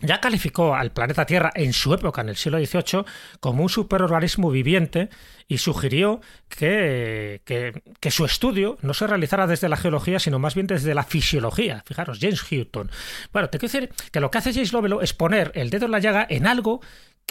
[0.00, 3.04] ya calificó al planeta Tierra en su época, en el siglo XVIII,
[3.40, 5.10] como un superorganismo viviente
[5.48, 10.66] y sugirió que, que, su estudio no se realizara desde la geología, sino más bien
[10.68, 11.82] desde la fisiología.
[11.84, 12.90] Fijaros, James Houghton.
[13.32, 15.92] Bueno, te quiero decir que lo que hace James Lovell es poner el dedo en
[15.92, 16.80] la llaga en algo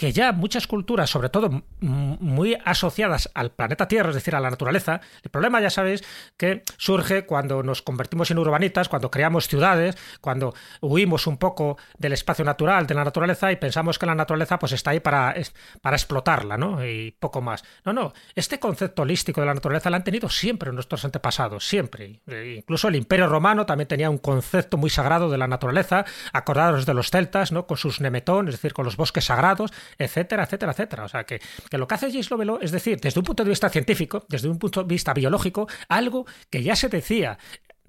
[0.00, 4.48] que ya muchas culturas, sobre todo muy asociadas al planeta Tierra, es decir, a la
[4.48, 6.02] naturaleza, el problema ya sabéis
[6.38, 12.14] que surge cuando nos convertimos en urbanitas, cuando creamos ciudades, cuando huimos un poco del
[12.14, 15.34] espacio natural, de la naturaleza y pensamos que la naturaleza pues está ahí para,
[15.82, 16.82] para explotarla, ¿no?
[16.82, 17.62] Y poco más.
[17.84, 22.22] No, no, este concepto holístico de la naturaleza lo han tenido siempre nuestros antepasados, siempre.
[22.26, 26.86] E incluso el Imperio Romano también tenía un concepto muy sagrado de la naturaleza, acordados
[26.86, 27.66] de los celtas, ¿no?
[27.66, 31.04] Con sus nemetón, es decir, con los bosques sagrados, etcétera, etcétera, etcétera.
[31.04, 33.50] O sea, que, que lo que hace James Lovelo es decir, desde un punto de
[33.50, 37.38] vista científico, desde un punto de vista biológico, algo que ya se decía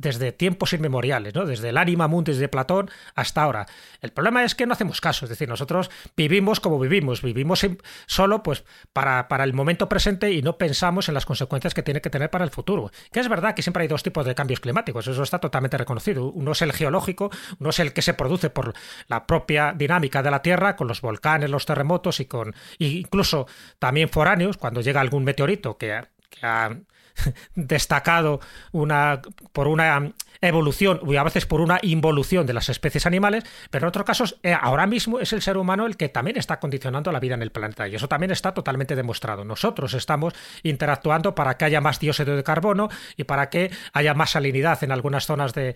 [0.02, 1.46] desde tiempos inmemoriales, ¿no?
[1.46, 3.68] Desde el ánima mundes de Platón hasta ahora.
[4.02, 7.66] El problema es que no hacemos caso, es decir, nosotros vivimos como vivimos, vivimos
[8.08, 12.02] solo pues para, para, el momento presente y no pensamos en las consecuencias que tiene
[12.02, 12.92] que tener para el futuro.
[13.12, 16.32] Que es verdad que siempre hay dos tipos de cambios climáticos, eso está totalmente reconocido.
[16.32, 17.30] Uno es el geológico,
[17.60, 18.74] uno es el que se produce por
[19.08, 23.48] la propia dinámica de la Tierra, con los volcanes, los terremotos y con incluso
[23.78, 26.76] también foráneos, cuando llega algún meteorito que, que ha
[27.56, 28.40] destacado
[28.72, 29.22] una,
[29.54, 33.90] por una evolución y a veces por una involución de las especies animales, pero en
[33.90, 37.20] otros casos eh, ahora mismo es el ser humano el que también está condicionando la
[37.20, 39.46] vida en el planeta y eso también está totalmente demostrado.
[39.46, 40.34] Nosotros estamos
[40.64, 44.92] interactuando para que haya más dióxido de carbono y para que haya más salinidad en
[44.92, 45.76] algunas zonas de,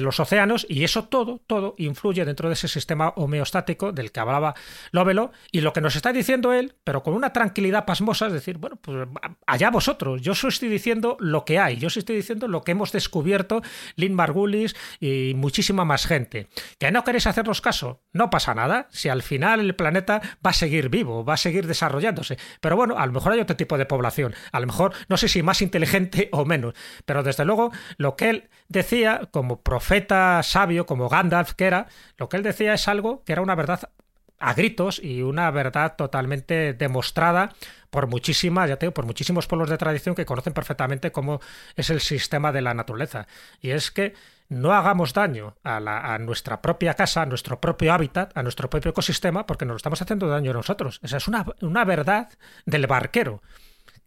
[0.00, 4.54] los océanos y eso todo, todo influye dentro de ese sistema homeostático del que hablaba
[4.92, 8.58] Lovelo y lo que nos está diciendo él, pero con una tranquilidad pasmosa, es decir,
[8.58, 9.08] bueno, pues
[9.46, 12.92] allá vosotros, yo estoy diciendo lo que hay, yo os estoy diciendo lo que hemos
[12.92, 13.62] descubierto
[13.96, 16.48] Lynn Margulis y muchísima más gente.
[16.78, 18.00] ¿Que no queréis hacernos caso?
[18.12, 21.66] No pasa nada, si al final el planeta va a seguir vivo, va a seguir
[21.66, 22.38] desarrollándose.
[22.60, 25.26] Pero bueno, a lo mejor hay otro tipo de población, a lo mejor no sé
[25.26, 26.74] si más inteligente o menos,
[27.04, 32.28] pero desde luego lo que él decía como profeta sabio, como Gandalf que era, lo
[32.28, 33.90] que él decía es algo que era una verdad
[34.38, 37.54] a gritos y una verdad totalmente demostrada
[37.90, 41.40] por muchísimas, ya tengo, por muchísimos pueblos de tradición que conocen perfectamente cómo
[41.76, 43.26] es el sistema de la naturaleza.
[43.60, 44.14] Y es que
[44.48, 48.90] no hagamos daño a, la, nuestra propia casa, a nuestro propio hábitat, a nuestro propio
[48.90, 51.00] ecosistema, porque nos estamos haciendo daño a nosotros.
[51.02, 52.28] Esa es una, una verdad
[52.64, 53.42] del barquero.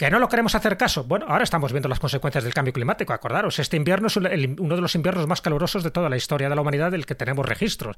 [0.02, 1.04] ¿Que no lo queremos hacer caso?
[1.04, 3.14] Bueno, ahora estamos viendo las consecuencias del cambio climático.
[3.14, 4.30] Acordaros, este invierno es uno
[4.76, 7.45] de los inviernos más calurosos de toda la historia de la humanidad del que tenemos
[7.45, 7.97] registros.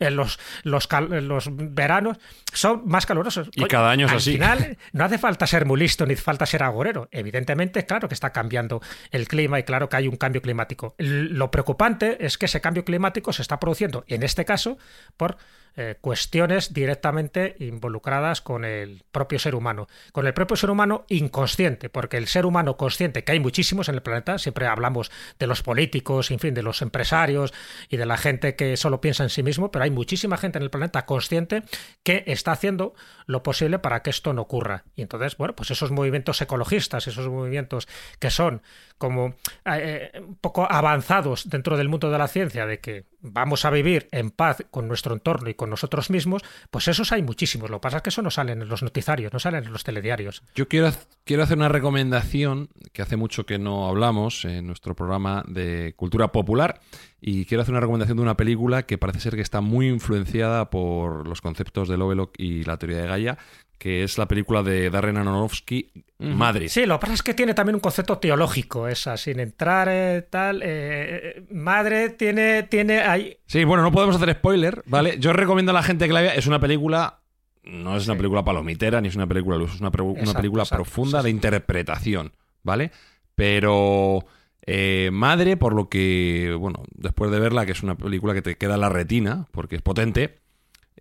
[0.00, 2.18] Eh, los, los, los veranos
[2.52, 3.50] son más calurosos.
[3.52, 4.30] Y cada año es al así.
[4.30, 7.06] Al final, no hace falta ser muy listo ni falta ser agorero.
[7.12, 8.82] Evidentemente, claro que está cambiando
[9.12, 10.96] el clima y claro que hay un cambio climático.
[10.98, 14.76] Lo preocupante es que ese cambio climático se está produciendo, en este caso,
[15.16, 15.36] por
[15.76, 19.88] eh, cuestiones directamente involucradas con el propio ser humano.
[20.12, 23.96] Con el propio ser humano inconsciente, porque el ser humano consciente, que hay muchísimos en
[23.96, 27.52] el planeta, siempre hablamos de los políticos, en fin, de los empresarios
[27.88, 30.62] y de la gente que solo piensa en sí mismo, pero hay muchísima gente en
[30.62, 31.64] el planeta consciente
[32.02, 32.94] que está haciendo
[33.26, 34.84] lo posible para que esto no ocurra.
[34.94, 38.62] Y entonces, bueno, pues esos movimientos ecologistas, esos movimientos que son
[38.98, 43.70] como eh, un poco avanzados dentro del mundo de la ciencia, de que vamos a
[43.70, 47.70] vivir en paz con nuestro entorno y con nosotros mismos, pues esos hay muchísimos.
[47.70, 49.82] Lo que pasa es que eso no salen en los noticiarios, no salen en los
[49.82, 50.42] telediarios.
[50.54, 50.92] Yo quiero,
[51.24, 56.30] quiero hacer una recomendación que hace mucho que no hablamos en nuestro programa de cultura
[56.30, 56.80] popular
[57.20, 60.68] y quiero hacer una recomendación de una película que parece ser que está muy influenciada
[60.68, 63.38] por los conceptos de Lovelock y la teoría de Gaia,
[63.84, 66.70] que es la película de Darren Aronofsky, Madre.
[66.70, 70.22] Sí, lo que pasa es que tiene también un concepto teológico, esa, sin entrar eh,
[70.22, 70.62] tal.
[70.64, 73.36] eh, madre tiene, tiene ahí.
[73.44, 75.18] Sí, bueno, no podemos hacer spoiler, ¿vale?
[75.18, 76.34] Yo recomiendo a la gente que la vea.
[76.34, 77.20] Es una película.
[77.62, 81.22] No es una película palomitera ni es una película luz, es una, película exacto, profunda
[81.22, 82.32] de interpretación,
[82.62, 82.90] ¿vale?
[83.34, 84.24] Pero.
[84.64, 86.56] eh, Madre, por lo que.
[86.58, 89.76] Bueno, después de verla, que es una película que te queda en la retina, porque
[89.76, 90.42] es potente.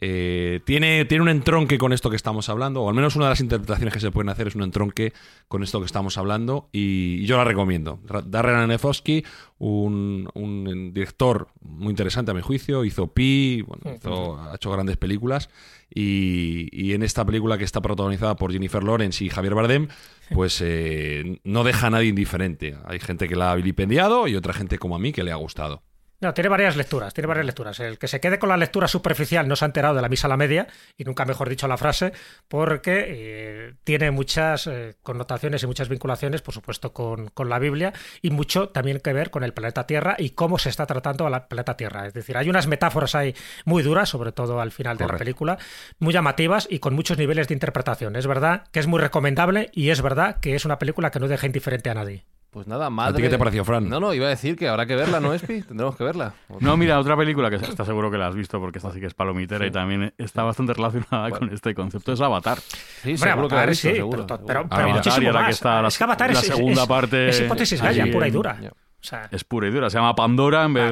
[0.05, 3.29] Eh, tiene, tiene un entronque con esto que estamos hablando, o al menos una de
[3.31, 5.13] las interpretaciones que se pueden hacer es un entronque
[5.47, 7.99] con esto que estamos hablando, y, y yo la recomiendo.
[8.25, 9.23] Darren Aronofsky,
[9.59, 14.97] un, un director muy interesante a mi juicio, hizo Pi, bueno, hizo- ha hecho grandes
[14.97, 15.49] películas,
[15.95, 19.87] y, y en esta película que está protagonizada por Jennifer Lawrence y Javier Bardem,
[20.33, 22.75] pues eh, no deja a nadie indiferente.
[22.85, 25.35] Hay gente que la ha vilipendiado y otra gente como a mí que le ha
[25.35, 25.83] gustado.
[26.23, 27.81] No, tiene varias lecturas, tiene varias lecturas.
[27.81, 30.27] El que se quede con la lectura superficial no se ha enterado de la misa
[30.27, 30.67] a la media,
[30.97, 32.13] y nunca mejor dicho la frase,
[32.47, 37.91] porque eh, tiene muchas eh, connotaciones y muchas vinculaciones, por supuesto, con, con la Biblia,
[38.21, 41.45] y mucho también que ver con el planeta Tierra y cómo se está tratando al
[41.47, 42.07] planeta Tierra.
[42.07, 45.57] Es decir, hay unas metáforas ahí muy duras, sobre todo al final de la película,
[45.99, 48.15] muy llamativas y con muchos niveles de interpretación.
[48.15, 51.27] Es verdad que es muy recomendable y es verdad que es una película que no
[51.27, 52.23] deja indiferente a nadie.
[52.53, 53.19] Pues nada, madre.
[53.23, 53.89] qué te pareció, Fran?
[53.89, 55.63] No, no, iba a decir que habrá que verla, ¿no, Espi?
[55.63, 56.33] Tendremos que verla.
[56.59, 59.07] No, mira, otra película que está seguro que la has visto porque esta sí que
[59.07, 59.69] es palomitera Sí.
[59.69, 62.13] y también está bastante relacionada con este concepto.
[62.13, 62.59] Es Avatar.
[62.59, 65.31] Sí, Hombre, seguro que la Avatar, he visto, sí, seguro, pero, pero, pero Avatar, muchísimo
[65.45, 68.03] que está la- es que Avatar la es, es- segunda es- parte es hipótesis Gaia,
[68.03, 68.57] allí pura y dura.
[69.03, 69.89] O sea, Es pura y dura.
[69.89, 70.83] Se llama Pandora en vez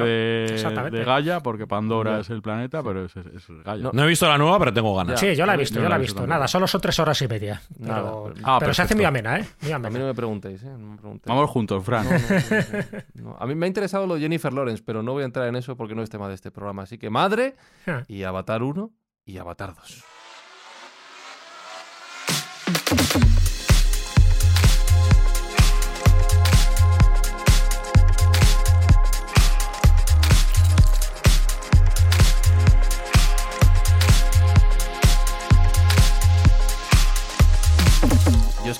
[0.60, 3.84] Claro, de, de Gaia, porque Pandora es el planeta, pero es, es, es Gaia.
[3.84, 3.90] No.
[3.94, 5.18] No he visto la nueva, pero tengo ganas.
[5.18, 6.20] sí, yo la he visto, yo la he visto.
[6.20, 7.62] visto Nada, solo son tres horas y media.
[7.78, 9.46] Nada, Pero, Ah, pero se hace muy amena, ¿eh?
[9.62, 10.66] Muy A mí no me preguntéis, ¿eh?
[10.78, 11.26] No me preguntéis.
[11.34, 12.04] Vamos juntos, Fran.
[12.04, 13.36] No, no, no, no.
[13.40, 15.56] A mí me ha interesado lo de Jennifer Lawrence, pero no voy a entrar en
[15.56, 16.82] eso porque no es tema de este programa.
[16.82, 17.56] Así que Madre
[18.08, 18.90] y Avatar 1
[19.24, 20.04] y Avatar 2.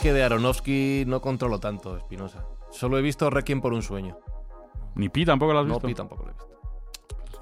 [0.02, 2.44] Que de Aronofsky no controlo tanto, Espinosa.
[2.70, 4.18] Solo he visto Requiem por un sueño.
[4.96, 5.86] Ni Pi tampoco la has No, visto.
[5.86, 6.48] Pi tampoco lo he visto.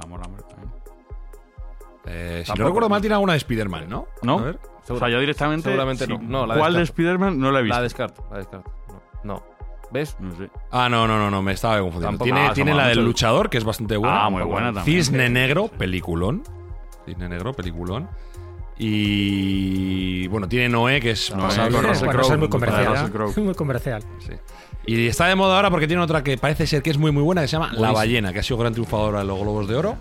[0.04, 0.70] Amor, amor, también.
[2.06, 4.06] Eh, si no recuerdo mal, tiene alguna de Spider-Man, ¿no?
[4.22, 4.38] ¿No?
[4.38, 4.58] A ver.
[4.88, 5.64] O sea, ya directamente.
[5.68, 6.18] Seguramente no.
[6.20, 6.82] No, la ¿Cuál de.
[6.82, 7.76] Spider-Man no la he visto?
[7.76, 8.70] La descarto, la descarto.
[9.24, 9.34] No.
[9.34, 9.42] no.
[9.92, 10.16] ¿Ves?
[10.20, 10.50] No sé.
[10.70, 12.18] Ah, no, no, no, no, me estaba confundiendo.
[12.18, 12.24] Tampoco.
[12.24, 14.24] Tiene, Ah, tiene la del luchador, que es bastante buena.
[14.26, 14.84] Ah, muy buena también.
[14.84, 16.42] Cisne Negro, peliculón.
[17.06, 18.08] Cisne Negro, peliculón.
[18.82, 23.12] Y bueno, tiene Noé, que es Noé, basado con Russell Crowe, es muy con comercial.
[23.36, 24.02] Muy comercial.
[24.26, 24.32] Sí.
[24.86, 27.22] Y está de moda ahora porque tiene otra que parece ser que es muy muy
[27.22, 27.92] buena, que se llama La.
[27.92, 29.98] Ballena, que ha sido gran triunfadora de los Globos de Oro.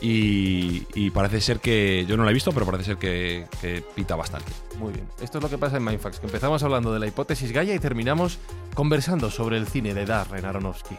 [0.00, 3.84] Y, y parece ser que, yo no la he visto, pero parece ser que, que
[3.94, 4.50] pita bastante.
[4.78, 5.06] Muy bien.
[5.20, 7.78] Esto es lo que pasa en Mindfax, que empezamos hablando de la hipótesis Gaia y
[7.78, 8.38] terminamos
[8.72, 10.96] conversando sobre el cine de Darren Aronofsky.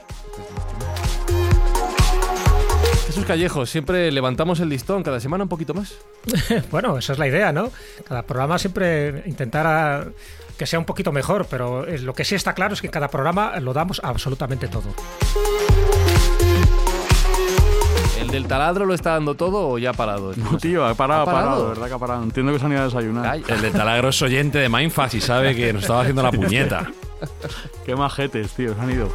[3.18, 5.96] Jesús Callejo, siempre levantamos el listón, cada semana un poquito más.
[6.72, 7.72] Bueno, esa es la idea, ¿no?
[8.08, 10.06] Cada programa siempre intentará
[10.56, 12.92] que sea un poquito mejor, pero es- lo que sí está claro es que en
[12.92, 14.94] cada programa lo damos absolutamente todo.
[18.20, 20.34] ¿El del taladro lo está dando todo o ya ha parado?
[20.36, 21.70] No, tío, ha parado, ¿Ha parado, parado?
[21.70, 22.24] verdad que ha parado.
[22.24, 23.24] Entiendo que se han ido a desayunar.
[23.24, 23.56] Calla.
[23.56, 26.92] El de Talagro es oyente de Mindfast y sabe que nos estaba haciendo la puñeta.
[27.86, 29.10] Qué majetes, tío, se han ido.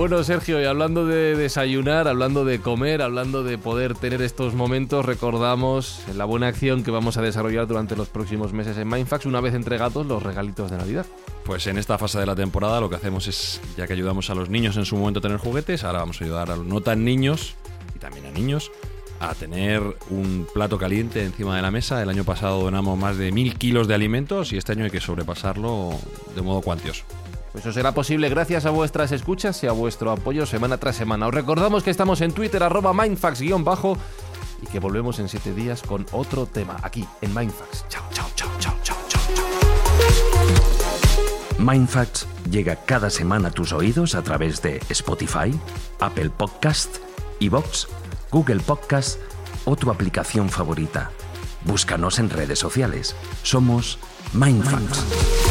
[0.00, 5.04] Bueno, Sergio, y hablando de desayunar, hablando de comer, hablando de poder tener estos momentos,
[5.04, 9.42] recordamos la buena acción que vamos a desarrollar durante los próximos meses en Mindfax, una
[9.42, 11.04] vez entregados los regalitos de Navidad.
[11.44, 14.34] Pues en esta fase de la temporada lo que hacemos es, ya que ayudamos a
[14.34, 16.80] los niños en su momento a tener juguetes, ahora vamos a ayudar a los no
[16.80, 17.54] tan niños
[17.94, 18.72] y también a niños
[19.20, 22.02] a tener un plato caliente encima de la mesa.
[22.02, 25.00] El año pasado donamos más de mil kilos de alimentos y este año hay que
[25.00, 25.90] sobrepasarlo
[26.34, 27.04] de modo cuantioso.
[27.52, 31.26] Pues eso será posible gracias a vuestras escuchas y a vuestro apoyo semana tras semana.
[31.26, 33.98] Os recordamos que estamos en Twitter, arroba mindfax-bajo,
[34.62, 37.86] y que volvemos en siete días con otro tema, aquí en Mindfax.
[37.88, 39.20] Chao, chao, chao, chao, chao, chao.
[41.58, 45.52] Mindfacts llega cada semana a tus oídos a través de Spotify,
[45.98, 46.96] Apple Podcast,
[47.40, 47.88] Evox,
[48.30, 49.18] Google Podcast
[49.64, 51.10] o tu aplicación favorita.
[51.64, 53.14] Búscanos en redes sociales.
[53.42, 53.98] Somos
[54.32, 55.49] Mindfacts.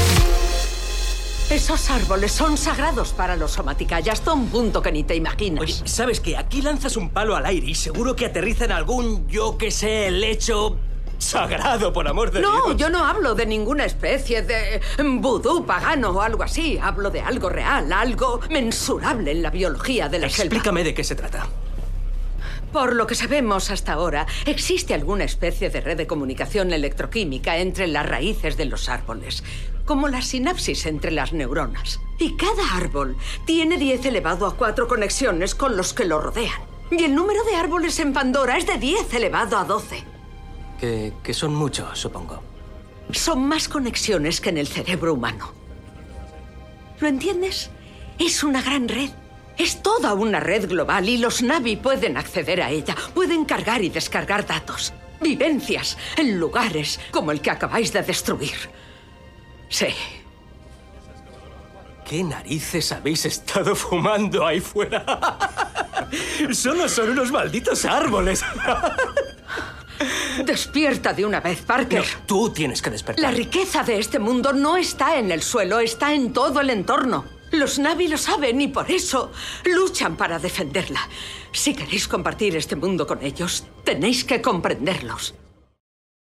[1.49, 5.63] Esos árboles son sagrados para los somaticayas, hasta un punto que ni te imaginas.
[5.63, 6.37] Oye, ¿sabes qué?
[6.37, 10.11] Aquí lanzas un palo al aire y seguro que aterriza en algún, yo que sé,
[10.11, 10.77] lecho
[11.17, 12.77] sagrado, por amor de no, Dios.
[12.77, 14.79] yo no hablo de ninguna especie de
[15.19, 16.77] vudú pagano o algo así.
[16.79, 20.43] Hablo de algo real, algo mensurable en la biología de la selva.
[20.43, 21.47] Explícame de qué se trata.
[22.71, 27.87] Por lo que sabemos hasta ahora, existe alguna especie de red de comunicación electroquímica entre
[27.87, 29.43] las raíces de los árboles,
[29.85, 31.99] como la sinapsis entre las neuronas.
[32.19, 36.61] Y cada árbol tiene 10 elevado a 4 conexiones con los que lo rodean.
[36.91, 40.03] Y el número de árboles en Pandora es de 10 elevado a 12.
[40.79, 42.43] Que, que son muchos, supongo.
[43.11, 45.53] Son más conexiones que en el cerebro humano.
[46.99, 47.71] ¿Lo entiendes?
[48.19, 49.09] Es una gran red.
[49.59, 52.95] Es toda una red global y los Navi pueden acceder a ella.
[53.13, 54.93] Pueden cargar y descargar datos.
[55.19, 58.55] Vivencias en lugares como el que acabáis de destruir.
[59.67, 59.87] Sí.
[62.09, 65.03] ¿Qué narices habéis estado fumando ahí fuera?
[66.53, 68.41] Solo son unos malditos árboles.
[70.45, 71.99] Despierta de una vez, Parker.
[71.99, 73.21] No, tú tienes que despertar.
[73.21, 77.38] La riqueza de este mundo no está en el suelo, está en todo el entorno.
[77.51, 79.31] Los Navi lo saben y por eso
[79.65, 81.07] luchan para defenderla.
[81.51, 85.33] Si queréis compartir este mundo con ellos, tenéis que comprenderlos.